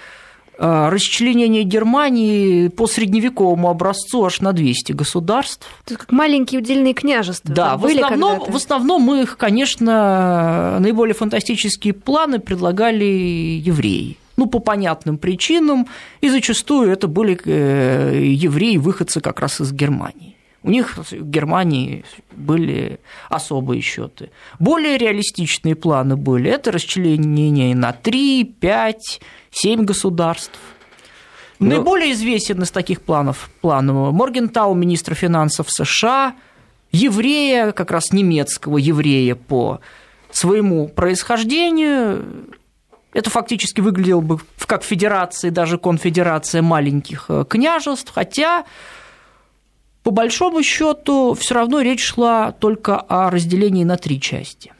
[0.60, 5.66] расчленение Германии по средневековому образцу аж на 200 государств.
[5.86, 7.54] Это как маленькие удельные княжества.
[7.54, 14.18] Да, в основном, в основном мы их, конечно, наиболее фантастические планы предлагали евреи.
[14.36, 15.86] Ну, по понятным причинам,
[16.20, 20.36] и зачастую это были э, евреи, выходцы как раз из Германии.
[20.62, 24.30] У них в Германии были особые счеты.
[24.58, 26.50] Более реалистичные планы были.
[26.50, 29.20] Это расчленение на 3, 5,
[29.50, 30.58] 7 государств.
[31.58, 31.66] Но...
[31.66, 36.34] Ну, Наиболее известен из таких планов планов Моргентау, министр финансов США,
[36.90, 39.80] еврея, как раз немецкого еврея по
[40.30, 42.48] своему происхождению.
[43.12, 48.64] Это фактически выглядело бы как федерация, даже конфедерация маленьких э, княжеств, хотя
[50.04, 54.72] по большому счету все равно речь шла только о разделении на три части.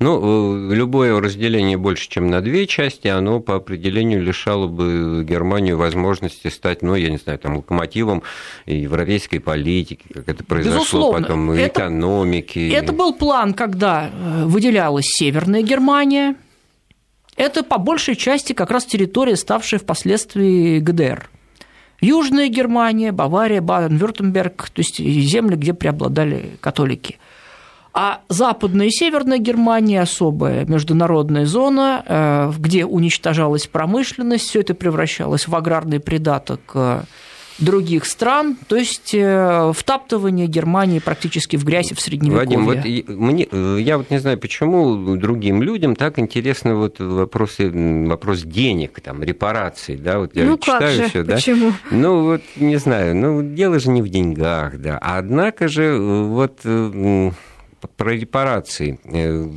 [0.00, 5.76] Ну, э, любое разделение больше, чем на две части, оно по определению лишало бы Германию
[5.76, 8.22] возможности стать, ну, я не знаю, там, локомотивом
[8.64, 11.20] европейской политики, как это произошло Безусловно.
[11.20, 12.72] потом, это, экономики.
[12.72, 16.34] Это был план, когда э, выделялась Северная Германия,
[17.36, 21.28] это по большей части как раз территория, ставшая впоследствии ГДР.
[22.00, 27.18] Южная Германия, Бавария, Баден-Вюртемберг, то есть земли, где преобладали католики.
[27.92, 35.48] А западная и северная Германия особая международная зона, э, где уничтожалась промышленность, все это превращалось
[35.48, 37.02] в аграрный придаток э,
[37.58, 42.58] других стран, то есть э, втаптывание Германии практически в грязь в средневековье.
[42.58, 43.48] Вадим, вот мне,
[43.82, 47.70] я вот не знаю, почему другим людям так интересно вот вопросы,
[48.06, 51.34] вопрос денег, там, репараций, да, вот я ну, читаю как же, все, да.
[51.34, 51.72] Почему?
[51.90, 56.60] Ну, вот, не знаю, ну, дело же не в деньгах, да, однако же вот
[57.88, 58.98] про репарации.
[59.04, 59.48] Э,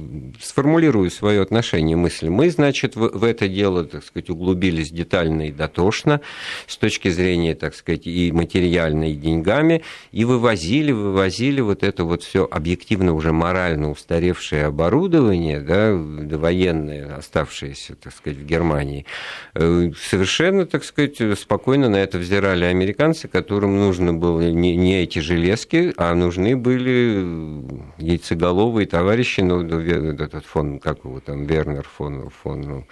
[0.42, 2.30] сформулирую свое отношение мысли.
[2.30, 6.22] Мы, значит, в, это дело, так сказать, углубились детально и дотошно
[6.68, 12.24] с точки зрения, так сказать, и материальной, и деньгами, и вывозили, вывозили вот это вот
[12.24, 15.94] все объективно уже морально устаревшее оборудование, да,
[16.38, 19.06] военное, оставшееся, так сказать, в Германии.
[19.54, 25.20] Э, совершенно, так сказать, спокойно на это взирали американцы, которым нужно было не, не эти
[25.20, 32.30] железки, а нужны были яйцеголовые товарищи, ну, ну этот фон, как его там, Вернер фон,
[32.30, 32.88] фон ну,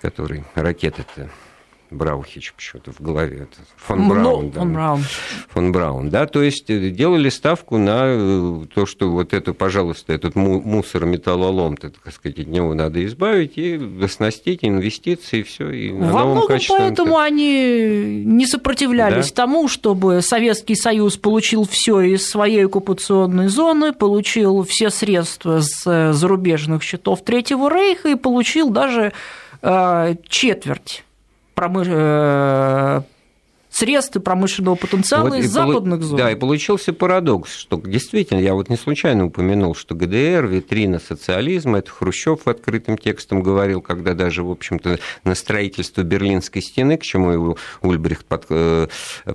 [0.00, 1.30] который ракеты-то
[1.92, 3.46] Браухич почему-то в голове.
[3.76, 4.44] Фон Браун.
[4.46, 4.60] Ну, да.
[4.60, 5.04] Фон Браун.
[5.48, 10.12] Фон Браун, да, то есть э, делали ставку на э, то, что вот это, пожалуйста,
[10.12, 15.70] этот мусор, металлолом, так сказать, от него надо избавить и оснастить инвестиции, и все.
[15.70, 19.42] И на Во многом поэтому они не сопротивлялись да?
[19.42, 26.12] тому, чтобы Советский Союз получил все из своей оккупационной зоны, получил все средства с э,
[26.12, 29.12] зарубежных счетов Третьего Рейха и получил даже
[30.28, 31.04] четверть
[31.54, 31.86] промыш...
[31.90, 33.02] Э,
[33.72, 36.10] средств и промышленного потенциала вот из западных полу...
[36.10, 36.18] зон.
[36.18, 41.78] Да, и получился парадокс, что действительно, я вот не случайно упомянул, что ГДР– витрина социализма,
[41.78, 47.30] это Хрущев открытым текстом говорил, когда даже, в общем-то, на строительство Берлинской стены, к чему
[47.30, 48.44] его Ульбрихт под...
[48.50, 48.88] Э,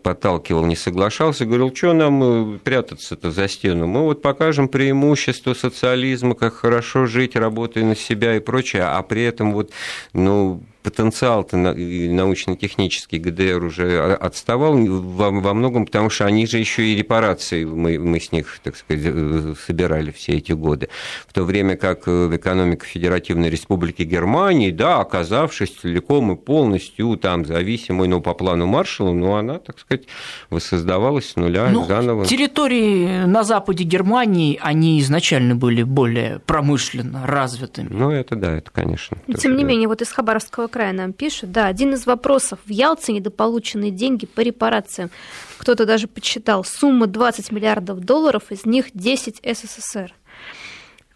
[0.03, 6.35] подталкивал, не соглашался, говорил, что нам э, прятаться-то за стену, мы вот покажем преимущество социализма,
[6.35, 9.71] как хорошо жить, работая на себя и прочее, а при этом вот,
[10.13, 16.95] ну, потенциал-то научно-технический ГДР уже отставал во, во многом, потому что они же еще и
[16.95, 20.87] репарации, мы, мы с них, так сказать, э, собирали все эти годы.
[21.27, 27.45] В то время как э, экономика Федеративной Республики Германии, да, оказавшись целиком и полностью там
[27.45, 30.05] зависимой, но по плану Маршалла, но она, так сказать,
[30.49, 32.25] воссоздавалась с нуля ну, заново.
[32.25, 37.89] Территории на западе Германии, они изначально были более промышленно развитыми.
[37.91, 39.17] Ну, это да, это, конечно.
[39.27, 39.69] Но, тем не да.
[39.69, 41.51] менее, вот из Хабаровского края нам пишут.
[41.51, 42.59] Да, один из вопросов.
[42.65, 45.09] В Ялте недополученные деньги по репарациям.
[45.57, 46.63] Кто-то даже подсчитал.
[46.63, 50.13] Сумма 20 миллиардов долларов, из них 10 СССР.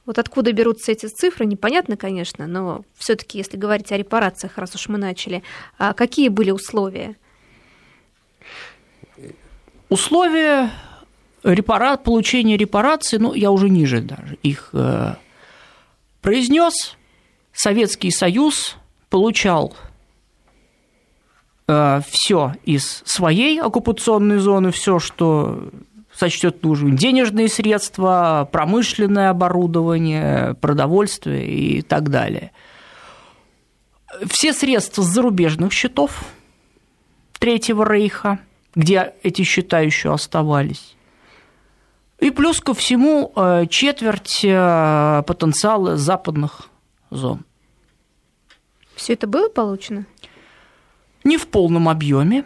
[0.07, 4.89] Вот откуда берутся эти цифры, непонятно, конечно, но все-таки, если говорить о репарациях, раз уж
[4.89, 5.43] мы начали,
[5.77, 7.15] а какие были условия?
[9.89, 10.71] Условия
[11.43, 11.97] репара...
[11.97, 15.13] получения репараций, ну, я уже ниже даже их э,
[16.23, 16.97] произнес.
[17.53, 18.77] Советский Союз
[19.11, 19.75] получал
[21.67, 25.69] э, все из своей оккупационной зоны, все, что
[26.13, 32.51] сочтет нужным, денежные средства, промышленное оборудование, продовольствие и так далее.
[34.27, 36.23] Все средства с зарубежных счетов
[37.37, 38.39] Третьего Рейха,
[38.75, 40.95] где эти счета еще оставались,
[42.19, 46.69] И плюс ко всему э, четверть э, потенциала западных
[47.09, 47.43] зон.
[49.01, 50.05] Все это было получено?
[51.23, 52.45] Не в полном объеме.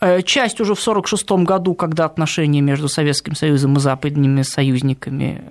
[0.00, 5.42] Э, часть уже в 1946 году, когда отношения между Советским Союзом и западными союзниками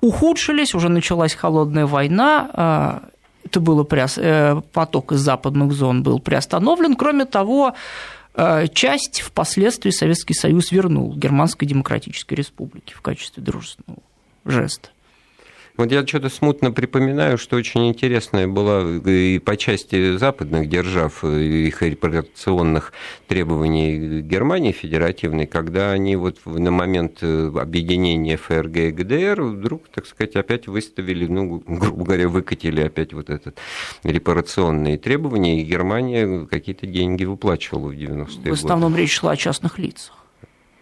[0.00, 3.02] ухудшились, уже началась холодная война,
[3.44, 6.94] это было поток из западных зон был приостановлен.
[6.94, 7.74] Кроме того,
[8.34, 14.02] Э, часть впоследствии Советский Союз вернул Германской Демократической Республике в качестве дружественного
[14.44, 14.90] жеста.
[15.76, 21.82] Вот я что-то смутно припоминаю, что очень интересная была и по части западных держав, их
[21.82, 22.92] репарационных
[23.28, 30.36] требований Германии федеративной, когда они вот на момент объединения ФРГ и ГДР вдруг, так сказать,
[30.36, 33.58] опять выставили, ну, грубо говоря, выкатили опять вот этот
[34.02, 38.50] репарационные требования, и Германия какие-то деньги выплачивала в 90-е годы.
[38.50, 40.16] В основном речь шла о частных лицах.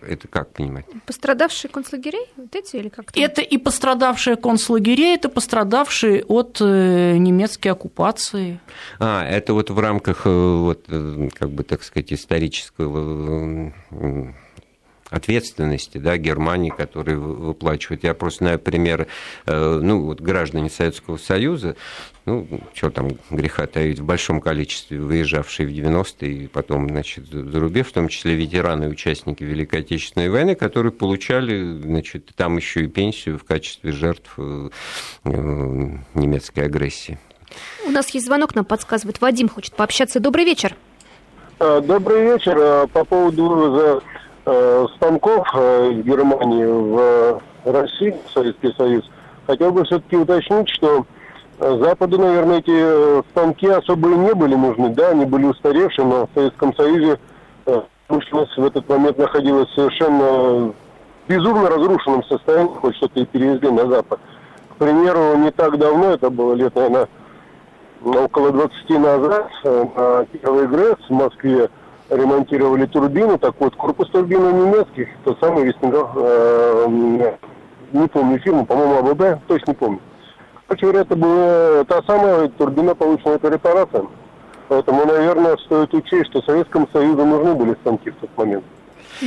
[0.06, 0.86] Это как понимать?
[1.06, 2.26] Пострадавшие концлагерей?
[2.36, 3.20] Вот эти или как -то?
[3.20, 8.60] Это и пострадавшие концлагерей, это пострадавшие от э, немецкой оккупации.
[9.00, 13.72] А, это вот в рамках, э, вот, э, как бы, так сказать, исторического
[15.10, 18.04] ответственности да, Германии, которые выплачивают.
[18.04, 19.06] Я просто знаю примеры,
[19.46, 21.76] ну, вот граждане Советского Союза,
[22.28, 27.60] ну, что там греха таить, в большом количестве выезжавшие в 90-е и потом, значит, за
[27.60, 32.84] рубеж, в том числе ветераны и участники Великой Отечественной войны, которые получали, значит, там еще
[32.84, 34.70] и пенсию в качестве жертв э,
[35.24, 35.30] э,
[36.14, 37.18] немецкой агрессии.
[37.86, 39.20] У нас есть звонок, нам подсказывает.
[39.20, 40.20] Вадим хочет пообщаться.
[40.20, 40.76] Добрый вечер.
[41.58, 42.86] Добрый вечер.
[42.88, 44.02] По поводу вывоза
[44.50, 49.04] Э, станков э, из Германии в Россию, в Советский Союз,
[49.46, 51.02] хотел бы все-таки уточнить, что э,
[51.58, 56.30] Западу, наверное, эти станки особо и не были нужны, да, они были устаревшие, но в
[56.34, 57.18] Советском Союзе
[58.06, 60.72] промышленность в этот момент находилась совершенно
[61.28, 64.20] безумно разрушенном состоянии, хоть что-то и перевезли на Запад.
[64.70, 67.08] К примеру, не так давно, это было лет, наверное,
[68.02, 71.68] около 20 назад, на Кировой ГРЭС в Москве
[72.08, 77.30] ремонтировали турбину, так вот, корпус турбины немецкий, тот самый Вестингов, э,
[77.92, 80.00] не помню фирму, по-моему, АББ, точно не помню.
[80.68, 84.10] Говоря, это была та самая турбина, полученная по репарациям.
[84.68, 88.64] Поэтому, наверное, стоит учесть, что Советскому Союзу нужны были станки в тот момент.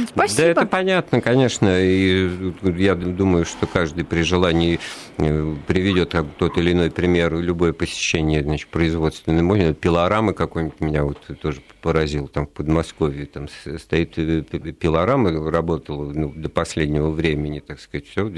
[0.08, 0.38] Спасибо.
[0.38, 1.82] Да, это понятно, конечно.
[1.82, 4.80] И я думаю, что каждый при желании
[5.18, 9.74] э, приведет тот или иной пример, любое посещение значит, производственной мощности.
[9.74, 13.26] Пилорамы какой-нибудь меня вот тоже поразил там в Подмосковье.
[13.26, 18.30] Там стоит э, пилорама, работала ну, до последнего времени, так сказать, все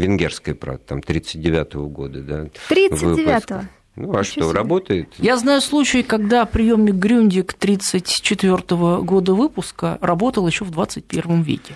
[0.00, 2.48] венгерская, правда, там 39-го года, да.
[2.68, 3.68] 39-го?
[3.96, 5.08] Ну, а что, работает?
[5.18, 8.56] Я знаю случай, когда приемник Грюндик 34
[9.02, 11.74] года выпуска работал еще в 21 веке.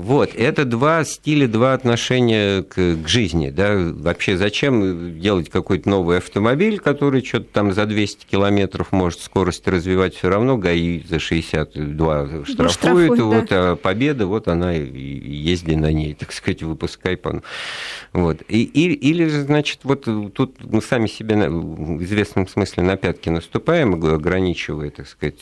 [0.00, 3.50] Вот, это два стиля, два отношения к, к жизни.
[3.50, 3.76] Да?
[3.76, 10.14] Вообще, зачем делать какой-то новый автомобиль, который что-то там за 200 километров может скорость развивать
[10.14, 13.24] все равно, ГАИ за 62 штрафует, ну, штрафует да.
[13.24, 17.20] вот, а победа, вот она езди на ней, так сказать, выпускай.
[18.14, 18.42] Вот.
[18.48, 23.94] И, и, или, значит, вот тут мы сами себе в известном смысле на пятки наступаем,
[23.94, 25.40] ограничивая, так сказать,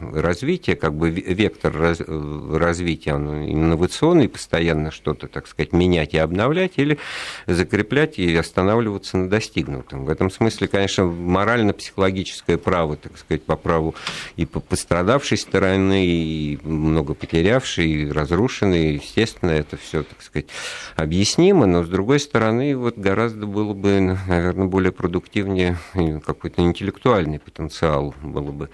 [0.00, 6.18] развитие, как бы вектор раз, развития, он именно инновационный, постоянно что-то, так сказать, менять и
[6.18, 6.98] обновлять, или
[7.46, 10.04] закреплять и останавливаться на достигнутом.
[10.06, 13.94] В этом смысле, конечно, морально-психологическое право, так сказать, по праву
[14.36, 20.46] и по пострадавшей стороны, и много потерявшей, и разрушенной, естественно, это все, так сказать,
[20.96, 25.76] объяснимо, но, с другой стороны, вот гораздо было бы, наверное, более продуктивнее
[26.24, 28.70] какой-то интеллектуальный потенциал было бы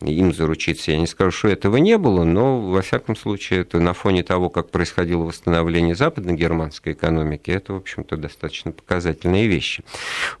[0.00, 0.92] им заручиться.
[0.92, 4.47] Я не скажу, что этого не было, но, во всяком случае, это на фоне того,
[4.48, 9.84] как происходило восстановление западно-германской экономики, это, в общем-то, достаточно показательные вещи.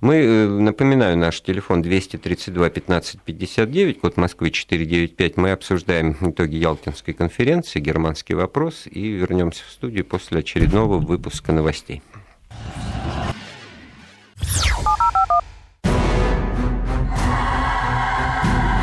[0.00, 5.36] Мы, э, напоминаю, наш телефон 232 15 59, код Москвы 495.
[5.36, 12.02] Мы обсуждаем итоги Ялтинской конференции, германский вопрос, и вернемся в студию после очередного выпуска новостей.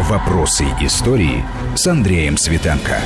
[0.10, 1.44] Вопросы истории
[1.76, 3.00] с Андреем Светенко.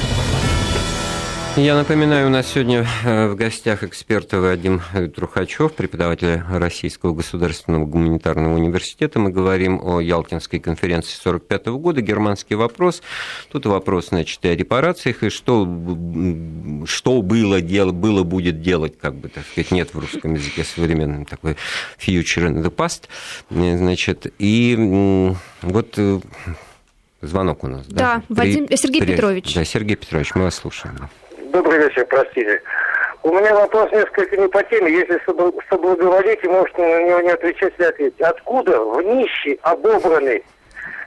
[1.60, 4.82] Я напоминаю, у нас сегодня э, в гостях эксперт Вадим
[5.14, 9.20] Трухачев, преподаватель Российского государственного гуманитарного университета.
[9.20, 13.02] Мы говорим о Ялтинской конференции 1945 года, германский вопрос.
[13.52, 15.66] Тут вопрос, значит, о репарациях и что,
[16.86, 21.26] что было, дел, было будет делать, как бы, так сказать, нет в русском языке современном
[21.26, 21.58] такой
[22.00, 23.10] future in the past.
[23.50, 26.22] Значит, и вот э,
[27.22, 27.98] Звонок у нас, да?
[27.98, 28.66] Да, Вадим...
[28.78, 29.12] Сергей При...
[29.12, 29.54] Петрович.
[29.54, 31.10] Да, Сергей Петрович, мы вас слушаем.
[31.52, 32.62] Добрый вечер, простите.
[33.24, 34.92] У меня вопрос несколько не по теме.
[34.92, 38.22] Если соблаговолите, может на него не отвечать или ответить.
[38.22, 40.44] Откуда в нищей, обобранной,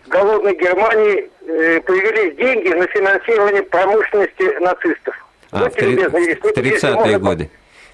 [0.09, 5.15] голодной Германии э, появились деньги на финансирование промышленности нацистов?
[5.53, 7.51] А, Будьте в, любезны, если, в 30-е годы.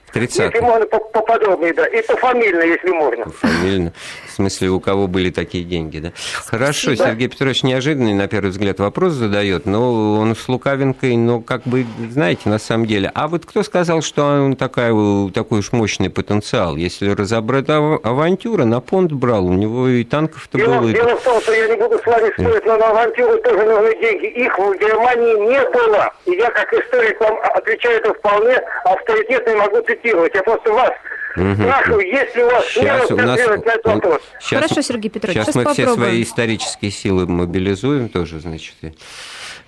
[0.09, 0.15] По...
[0.15, 1.87] 30 Если можно поподробнее, да.
[1.87, 3.25] И пофамильно, если можно.
[3.25, 3.93] Пофамильно.
[4.27, 6.13] В смысле, у кого были такие деньги, да?
[6.47, 7.09] Хорошо, да.
[7.09, 11.85] Сергей Петрович неожиданный, на первый взгляд, вопрос задает, но он с лукавинкой, но как бы,
[12.11, 13.11] знаете, на самом деле.
[13.15, 14.93] А вот кто сказал, что он такая,
[15.31, 16.77] такой уж мощный потенциал?
[16.77, 20.93] Если разобрать авантюра, на понт брал, у него и танков-то дело, было.
[20.93, 24.01] Дело в том, что я не буду с вами спорить, но на авантюру тоже нужны
[24.01, 24.27] деньги.
[24.27, 26.13] Их в Германии не было.
[26.27, 29.98] И я, как историк, вам отвечаю это вполне авторитетно и могу цитировать.
[30.05, 30.93] Я просто вас
[31.37, 31.55] Угу.
[31.55, 34.21] Спрашиваю, есть ли у вас сейчас у нас, на этот вопрос?
[34.41, 35.89] Сейчас, Хорошо, Сергей Петрович, сейчас, сейчас мы попробуем.
[35.89, 38.75] все свои исторические силы мобилизуем тоже, значит.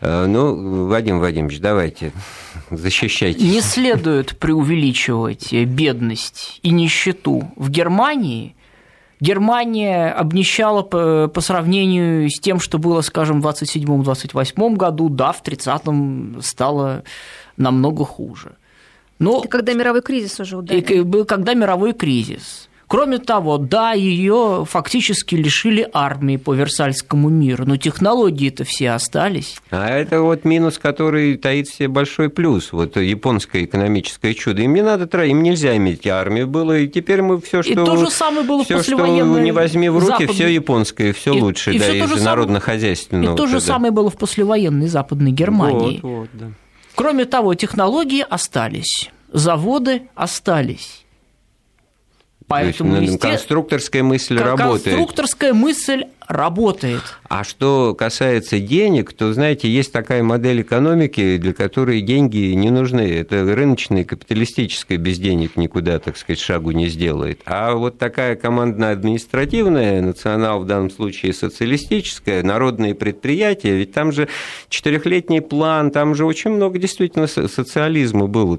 [0.01, 2.12] Э, ну, Вадим Вадимович, давайте,
[2.70, 3.45] защищайте.
[3.47, 7.53] Не следует преувеличивать бедность и нищету.
[7.57, 8.57] В Германии
[9.20, 15.43] Германия обнищала по, по сравнению с тем, что было, скажем, в 27-28 году, да, в
[15.43, 17.05] 30-м стало
[17.57, 18.57] намного хуже.
[19.21, 21.05] Но, Это когда мировой кризис уже ударил.
[21.05, 22.66] Был когда мировой кризис.
[22.91, 29.59] Кроме того, да, ее фактически лишили армии по Версальскому миру, но технологии-то все остались.
[29.71, 32.73] А это вот минус, который таит в себе большой плюс.
[32.73, 34.62] Вот японское экономическое чудо.
[34.62, 37.71] Им не надо тратить, им нельзя иметь армию было, и теперь мы все, что...
[37.71, 40.31] И то же самое было все, что не возьми в руки, Запад...
[40.31, 43.35] все японское, все лучше, и да, и из народно-хозяйственного.
[43.35, 46.01] И то же самое было в послевоенной Западной Германии.
[46.03, 46.47] Вот, вот, да.
[47.01, 51.07] Кроме того, технологии остались заводы остались.
[52.47, 54.85] Поэтому, То есть, конструкторская мысль работает.
[54.85, 57.03] Конструкторская мысль работает.
[57.28, 63.01] А что касается денег, то, знаете, есть такая модель экономики, для которой деньги не нужны.
[63.01, 67.41] Это рыночная, капиталистическая, без денег никуда, так сказать, шагу не сделает.
[67.47, 74.28] А вот такая командно-административная, национал в данном случае социалистическая, народные предприятия, ведь там же
[74.68, 78.59] четырехлетний план, там же очень много действительно социализма было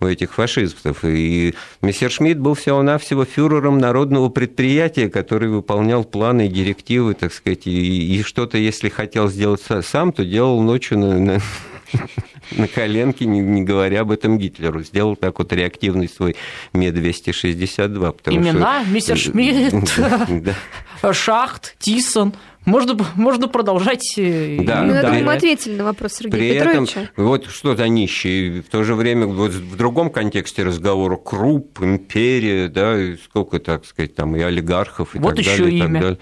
[0.00, 1.04] у этих фашистов.
[1.04, 7.66] И Мессершмитт был всего-навсего фюрером народного предприятия, который выполнял планы и директивы перспективы, так сказать,
[7.66, 11.38] и, и что-то, если хотел сделать сам, то делал ночью на, на,
[12.52, 14.82] на коленке, не, не говоря об этом Гитлеру.
[14.82, 16.36] Сделал так вот реактивный свой
[16.72, 18.16] Ме-262.
[18.26, 18.82] Имена?
[18.84, 18.92] Что...
[18.92, 20.00] Мессершмитт,
[21.12, 22.34] Шахт, Тисон.
[22.64, 24.14] Можно, можно продолжать.
[24.16, 25.10] Э, да, ну, да.
[25.10, 27.00] Мы ответили на вопрос Сергея При Петровича.
[27.00, 28.62] Этом, вот что-то нищие.
[28.62, 33.84] В то же время вот в другом контексте разговора Круп, империя, да, и сколько, так
[33.84, 35.70] сказать, там и олигархов и вот так еще далее.
[35.70, 35.76] Имя.
[35.76, 36.18] И так далее.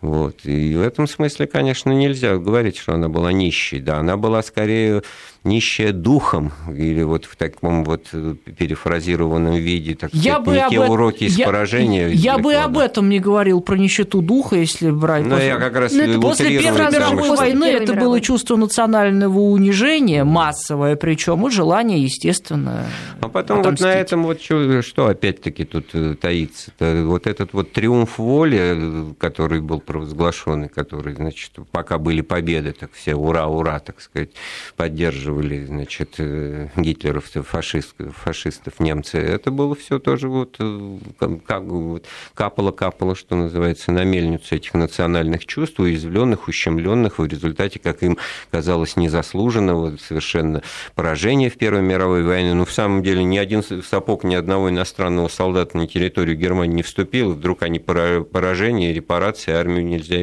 [0.00, 0.44] Вот.
[0.44, 3.80] И в этом смысле, конечно, нельзя говорить, что она была нищей.
[3.80, 5.02] Да, она была скорее
[5.42, 10.76] нищая духом, или вот в таком вот э, перефразированном виде, так я сказать, бы не
[10.76, 10.90] те об...
[10.90, 11.46] уроки из я...
[11.46, 12.08] поражения.
[12.10, 15.24] Я бы об этом не говорил, про нищету духа, если брать.
[15.24, 18.00] Но ну, я как раз ну, после Первой мировой войны Первой это мировой.
[18.00, 22.84] было чувство национального унижения, массовое причем, и желание, естественно,
[23.20, 23.86] А потом отомстить.
[23.86, 26.70] вот на этом вот что, что опять-таки тут э, таится?
[26.78, 27.04] -то?
[27.04, 32.90] Вот этот вот триумф воли, э, который был провозглашен, который, значит, пока были победы, так
[32.92, 34.30] все ура, ура, так сказать,
[34.76, 39.18] поддерживали поддерживали значит, э, гитлеровцев, фашистов, фашистов, немцы.
[39.18, 40.98] Это было все тоже вот э,
[41.46, 48.02] как вот капало-капало, что называется, на мельницу этих национальных чувств, уязвленных, ущемленных в результате, как
[48.02, 48.18] им
[48.50, 50.62] казалось, незаслуженного совершенно
[50.94, 52.54] поражения в Первой мировой войне.
[52.54, 56.82] Но в самом деле ни один сапог ни одного иностранного солдата на территорию Германии не
[56.82, 60.18] вступил, вдруг они поражение, репарации, армию нельзя,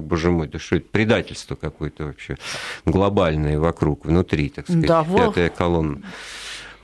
[0.00, 2.36] боже мой, да что это предательство какое-то вообще
[2.84, 6.02] глобальное вокруг, внутри внутри, так сказать, да, пятая колонна.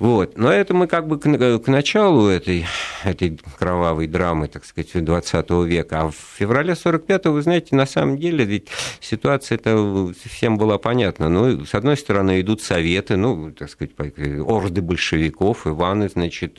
[0.00, 0.36] Вот.
[0.36, 2.66] Но это мы как бы к, к началу этой,
[3.04, 6.02] этой кровавой драмы, так сказать, 20 века.
[6.02, 8.68] А в феврале 45-го, вы знаете, на самом деле ведь
[9.00, 11.28] ситуация это всем была понятна.
[11.28, 16.58] Ну, с одной стороны, идут советы, ну, так сказать, орды большевиков, Иваны, значит,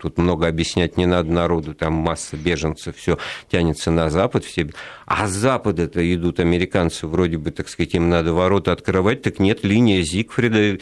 [0.00, 3.18] Тут много объяснять не надо народу, там масса беженцев, все
[3.48, 4.68] тянется на Запад, все...
[5.06, 9.62] а с Запада-то идут американцы, вроде бы, так сказать, им надо ворота открывать, так нет,
[9.62, 10.80] линия Зигфрида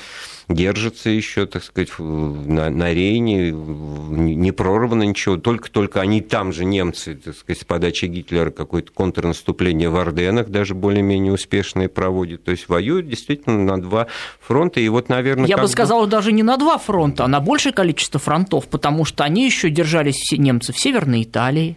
[0.49, 7.15] держится еще, так сказать, на, на Рейне, не прорвано ничего, только-только они там же, немцы,
[7.15, 12.69] так сказать, с подачи Гитлера какое-то контрнаступление в Орденах даже более-менее успешное проводят, то есть
[12.69, 14.07] воюют действительно на два
[14.41, 15.47] фронта, и вот, наверное...
[15.47, 16.07] Я бы сказал, бы...
[16.07, 20.17] даже не на два фронта, а на большее количество фронтов, потому что они еще держались,
[20.17, 21.77] все немцы, в Северной Италии,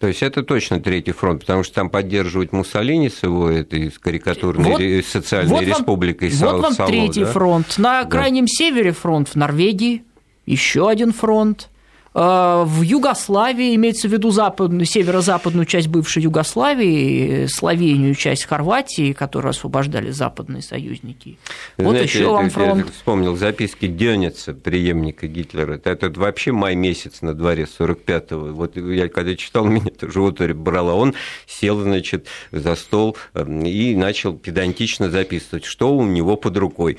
[0.00, 4.96] То есть это точно третий фронт, потому что там поддерживать Муссолини с его этой карикатурной
[4.96, 7.30] вот, социальной вот республикой вам, Вот вам Сало, третий да?
[7.30, 7.74] фронт.
[7.76, 8.48] На крайнем да.
[8.50, 10.02] севере фронт в Норвегии,
[10.46, 11.68] еще один фронт.
[12.12, 19.50] Э, в Югославии, имеется в виду западную, северо-западную часть бывшей Югославии, Словению, часть Хорватии, которую
[19.50, 21.38] освобождали западные союзники.
[21.78, 22.86] Вот Знаете, еще вам фронт.
[22.86, 25.74] Я вспомнил записки Дёница, преемника Гитлера.
[25.74, 28.54] Это, это вообще май месяц на дворе 45-го.
[28.54, 30.94] Вот я когда читал, меня тоже вот брала.
[30.94, 31.14] Он
[31.46, 36.98] сел, значит, за стол эм, и начал педантично записывать, что у него под рукой.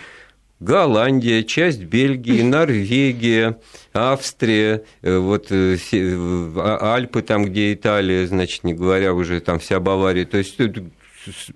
[0.61, 3.59] Голландия, часть Бельгии, Норвегия,
[3.93, 9.79] Австрия, э, вот э, а, Альпы, там, где Италия, значит, не говоря уже там вся
[9.79, 10.25] Бавария.
[10.25, 10.57] То есть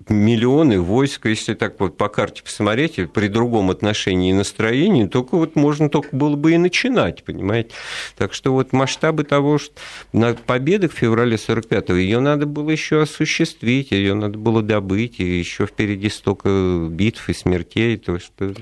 [0.08, 5.56] миллионы войск, если так вот по карте посмотреть, при другом отношении и настроении, только вот
[5.56, 7.70] можно только было бы и начинать, понимаете?
[8.16, 9.74] Так что вот масштабы того, что
[10.12, 15.38] на победы в феврале 45-го, ее надо было еще осуществить, ее надо было добыть, и
[15.38, 17.96] еще впереди столько битв и смертей.
[17.96, 18.54] То, что...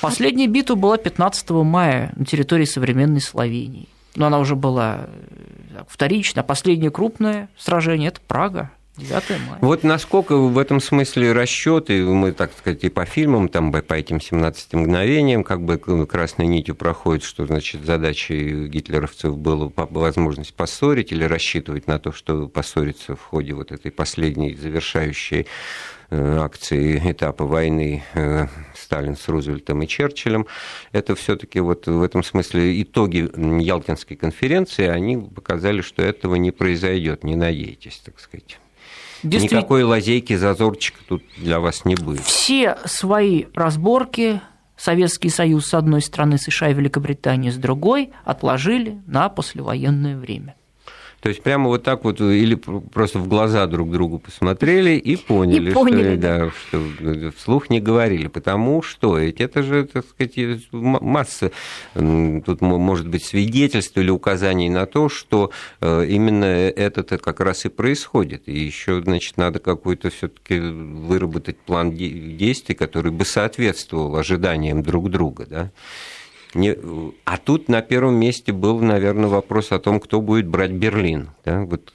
[0.00, 3.88] Последняя битва была 15 мая на территории современной Словении.
[4.16, 6.42] Но она уже была э, вторична.
[6.42, 9.58] Последнее крупное сражение– это Прага, 9 мая.
[9.60, 14.20] Вот насколько в этом смысле расчеты, мы, так сказать, и по фильмам, там, по этим
[14.20, 21.24] 17 мгновениям, как бы красной нитью проходит, что, значит, задачей гитлеровцев было возможность поссорить или
[21.24, 25.46] рассчитывать на то, что поссориться в ходе вот этой последней завершающей
[26.10, 30.46] э, акции этапа войны э, Сталин с Рузвельтом и Черчиллем.
[30.92, 33.30] Это все-таки вот в этом смысле итоги
[33.62, 38.58] Ялтинской конференции, они показали, что этого не произойдет, не надейтесь, так сказать.
[39.22, 42.22] Никакой лазейки, зазорчика тут для вас не будет.
[42.22, 44.40] Все свои разборки
[44.76, 50.54] Советский Союз с одной стороны, США и Великобритания с другой отложили на послевоенное время.
[51.20, 55.70] То есть прямо вот так вот или просто в глаза друг другу посмотрели и поняли,
[55.70, 56.50] и поняли что, да.
[56.50, 58.28] что вслух не говорили.
[58.28, 60.34] Потому что ведь это же, так сказать,
[60.72, 61.52] масса
[61.94, 65.50] тут может быть свидетельств или указаний на то, что
[65.80, 68.48] э, именно это как раз и происходит.
[68.48, 75.46] И еще, значит, надо какой-то все-таки выработать план действий, который бы соответствовал ожиданиям друг друга.
[75.48, 75.70] Да?
[76.54, 76.76] Не...
[77.24, 81.30] А тут на первом месте был, наверное, вопрос о том, кто будет брать Берлин.
[81.44, 81.62] Да?
[81.62, 81.92] Вот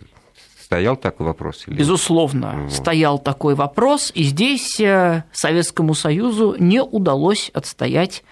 [0.65, 1.63] стоял такой вопрос?
[1.67, 1.77] Или...
[1.77, 2.73] Безусловно, вот.
[2.73, 8.23] стоял такой вопрос, и здесь э, Советскому Союзу не удалось отстоять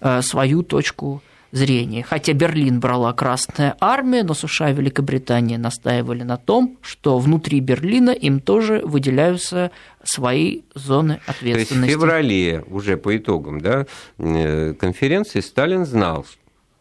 [0.00, 1.22] э, свою точку
[1.52, 2.02] зрения.
[2.02, 8.10] Хотя Берлин брала Красная Армия, но США и Великобритания настаивали на том, что внутри Берлина
[8.10, 9.70] им тоже выделяются
[10.04, 11.74] свои зоны ответственности.
[11.74, 13.86] То есть в феврале уже по итогам да,
[14.18, 16.24] э, конференции Сталин знал,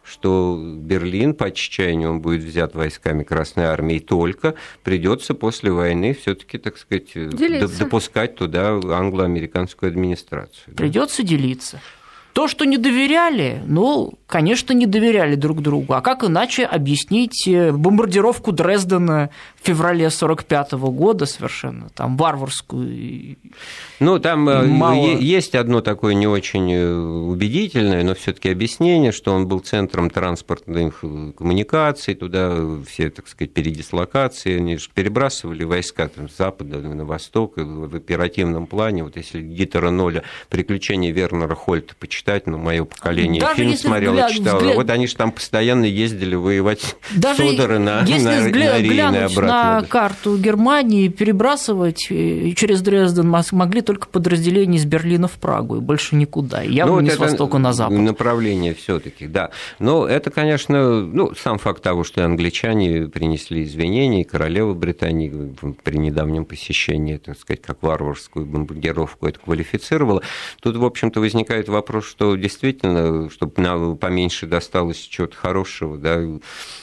[0.10, 6.58] что Берлин по отчаянию он будет взят войсками Красной Армии, только придется после войны все-таки,
[6.58, 7.80] так сказать, делиться.
[7.80, 10.76] допускать туда англо-американскую администрацию.
[10.76, 11.28] Придется да?
[11.28, 11.82] делиться.
[12.34, 15.94] То, что не доверяли, ну, конечно, не доверяли друг другу.
[15.94, 23.38] А как иначе объяснить э, бомбардировку Дрездена в феврале 1945 года совершенно, там, варварскую?
[24.00, 25.18] Ну, там э, мало...
[25.18, 30.12] есть одно такое не очень э, убедительное, но все таки объяснение, что он был центром
[30.12, 31.04] транспортных
[31.36, 32.56] коммуникаций, туда
[32.88, 38.68] все, так сказать, передислокации, они же перебрасывали войска там, с запада на восток в оперативном
[38.68, 39.04] плане.
[39.04, 44.32] Вот если Гиттера Ноля «Приключения Вернера Хольта» почитать, ну, мое поколение Даже фильм смотрело, взгляд,
[44.32, 44.60] читало.
[44.60, 44.76] Взгляд...
[44.76, 49.16] Вот они же там постоянно ездили воевать Даже Содоры на, если на, взгляд, на Рейн
[49.16, 49.48] обратно.
[49.48, 55.80] на карту Германии, перебрасывать э, через Дрезден могли только подразделения из Берлина в Прагу, и
[55.80, 56.62] больше никуда.
[56.62, 57.98] Явно ну, не с востока на запад.
[57.98, 59.52] Направление все таки да.
[59.80, 65.98] Но это, конечно, ну, сам факт того, что англичане принесли извинения, и королева Британии при
[65.98, 70.22] недавнем посещении, так сказать, как варварскую бомбардировку это квалифицировала.
[70.62, 76.20] Тут, в общем-то, возникает вопрос, что действительно, чтобы нам поменьше досталось чего-то хорошего, да,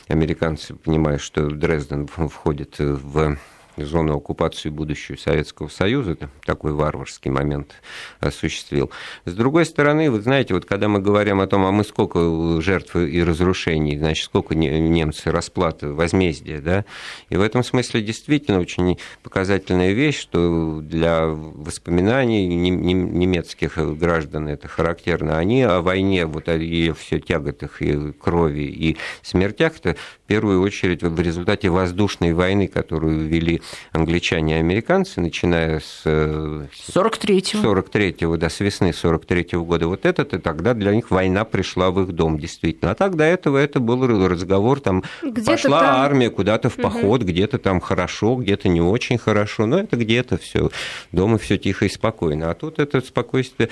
[0.07, 3.37] американцы понимают, что Дрезден входит в
[3.77, 7.75] зону оккупации будущего Советского Союза, такой варварский момент
[8.21, 8.91] осуществил.
[9.25, 12.97] С другой стороны, вы знаете, вот когда мы говорим о том, а мы сколько жертв
[12.97, 16.85] и разрушений, значит, сколько немцы расплаты, возмездия, да,
[17.29, 25.39] и в этом смысле действительно очень показательная вещь, что для воспоминаний немецких граждан это характерно,
[25.39, 30.63] они о войне, вот о ее все тяготах и крови и смертях, это в первую
[30.63, 33.63] очередь в результате воздушной войны, которую вели
[33.93, 37.75] англичане и американцы, начиная с 43-го.
[37.75, 42.03] 43-го, да, с весны 43-го года, вот этот, и тогда для них война пришла в
[42.03, 42.93] их дом, действительно.
[42.93, 46.01] А так до этого это был разговор, там, где пошла там...
[46.01, 47.31] армия куда-то в поход, угу.
[47.31, 50.71] где-то там хорошо, где-то не очень хорошо, но это где-то все
[51.13, 52.51] дома все тихо и спокойно.
[52.51, 53.69] А тут это спокойствие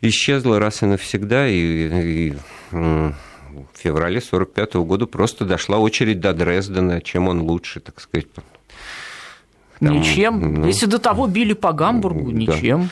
[0.00, 2.36] исчезло раз и навсегда, и, и
[2.70, 3.14] в
[3.74, 8.26] феврале 45 года просто дошла очередь до Дрездена, чем он лучше, так сказать.
[9.80, 10.54] Там, ничем.
[10.60, 12.36] Ну, Если до того били по Гамбургу, да.
[12.38, 12.90] ничем.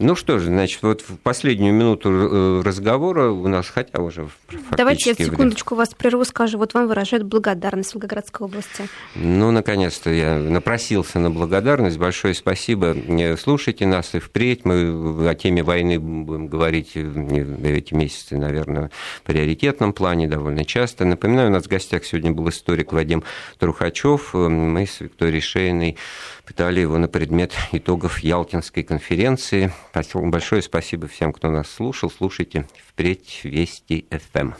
[0.00, 4.28] Ну что же, значит, вот в последнюю минуту э, разговора у нас, хотя уже
[4.70, 5.86] Давайте я секундочку время.
[5.86, 6.56] вас прерву, скажу.
[6.56, 8.88] Вот вам выражают благодарность Волгоградской области.
[9.14, 11.98] Ну, наконец-то я напросился на благодарность.
[11.98, 12.96] Большое спасибо.
[13.38, 14.64] Слушайте нас и впредь.
[14.64, 21.04] Мы о теме войны будем говорить эти месяцы, наверное, в приоритетном плане довольно часто.
[21.04, 23.22] Напоминаю, у нас в гостях сегодня был историк Вадим
[23.58, 24.32] Трухачев.
[24.32, 25.98] Мы с Викторией Шейной
[26.50, 29.72] пытали его на предмет итогов Ялтинской конференции.
[30.14, 32.10] Большое спасибо всем, кто нас слушал.
[32.10, 34.54] Слушайте впредь Вести ФМ.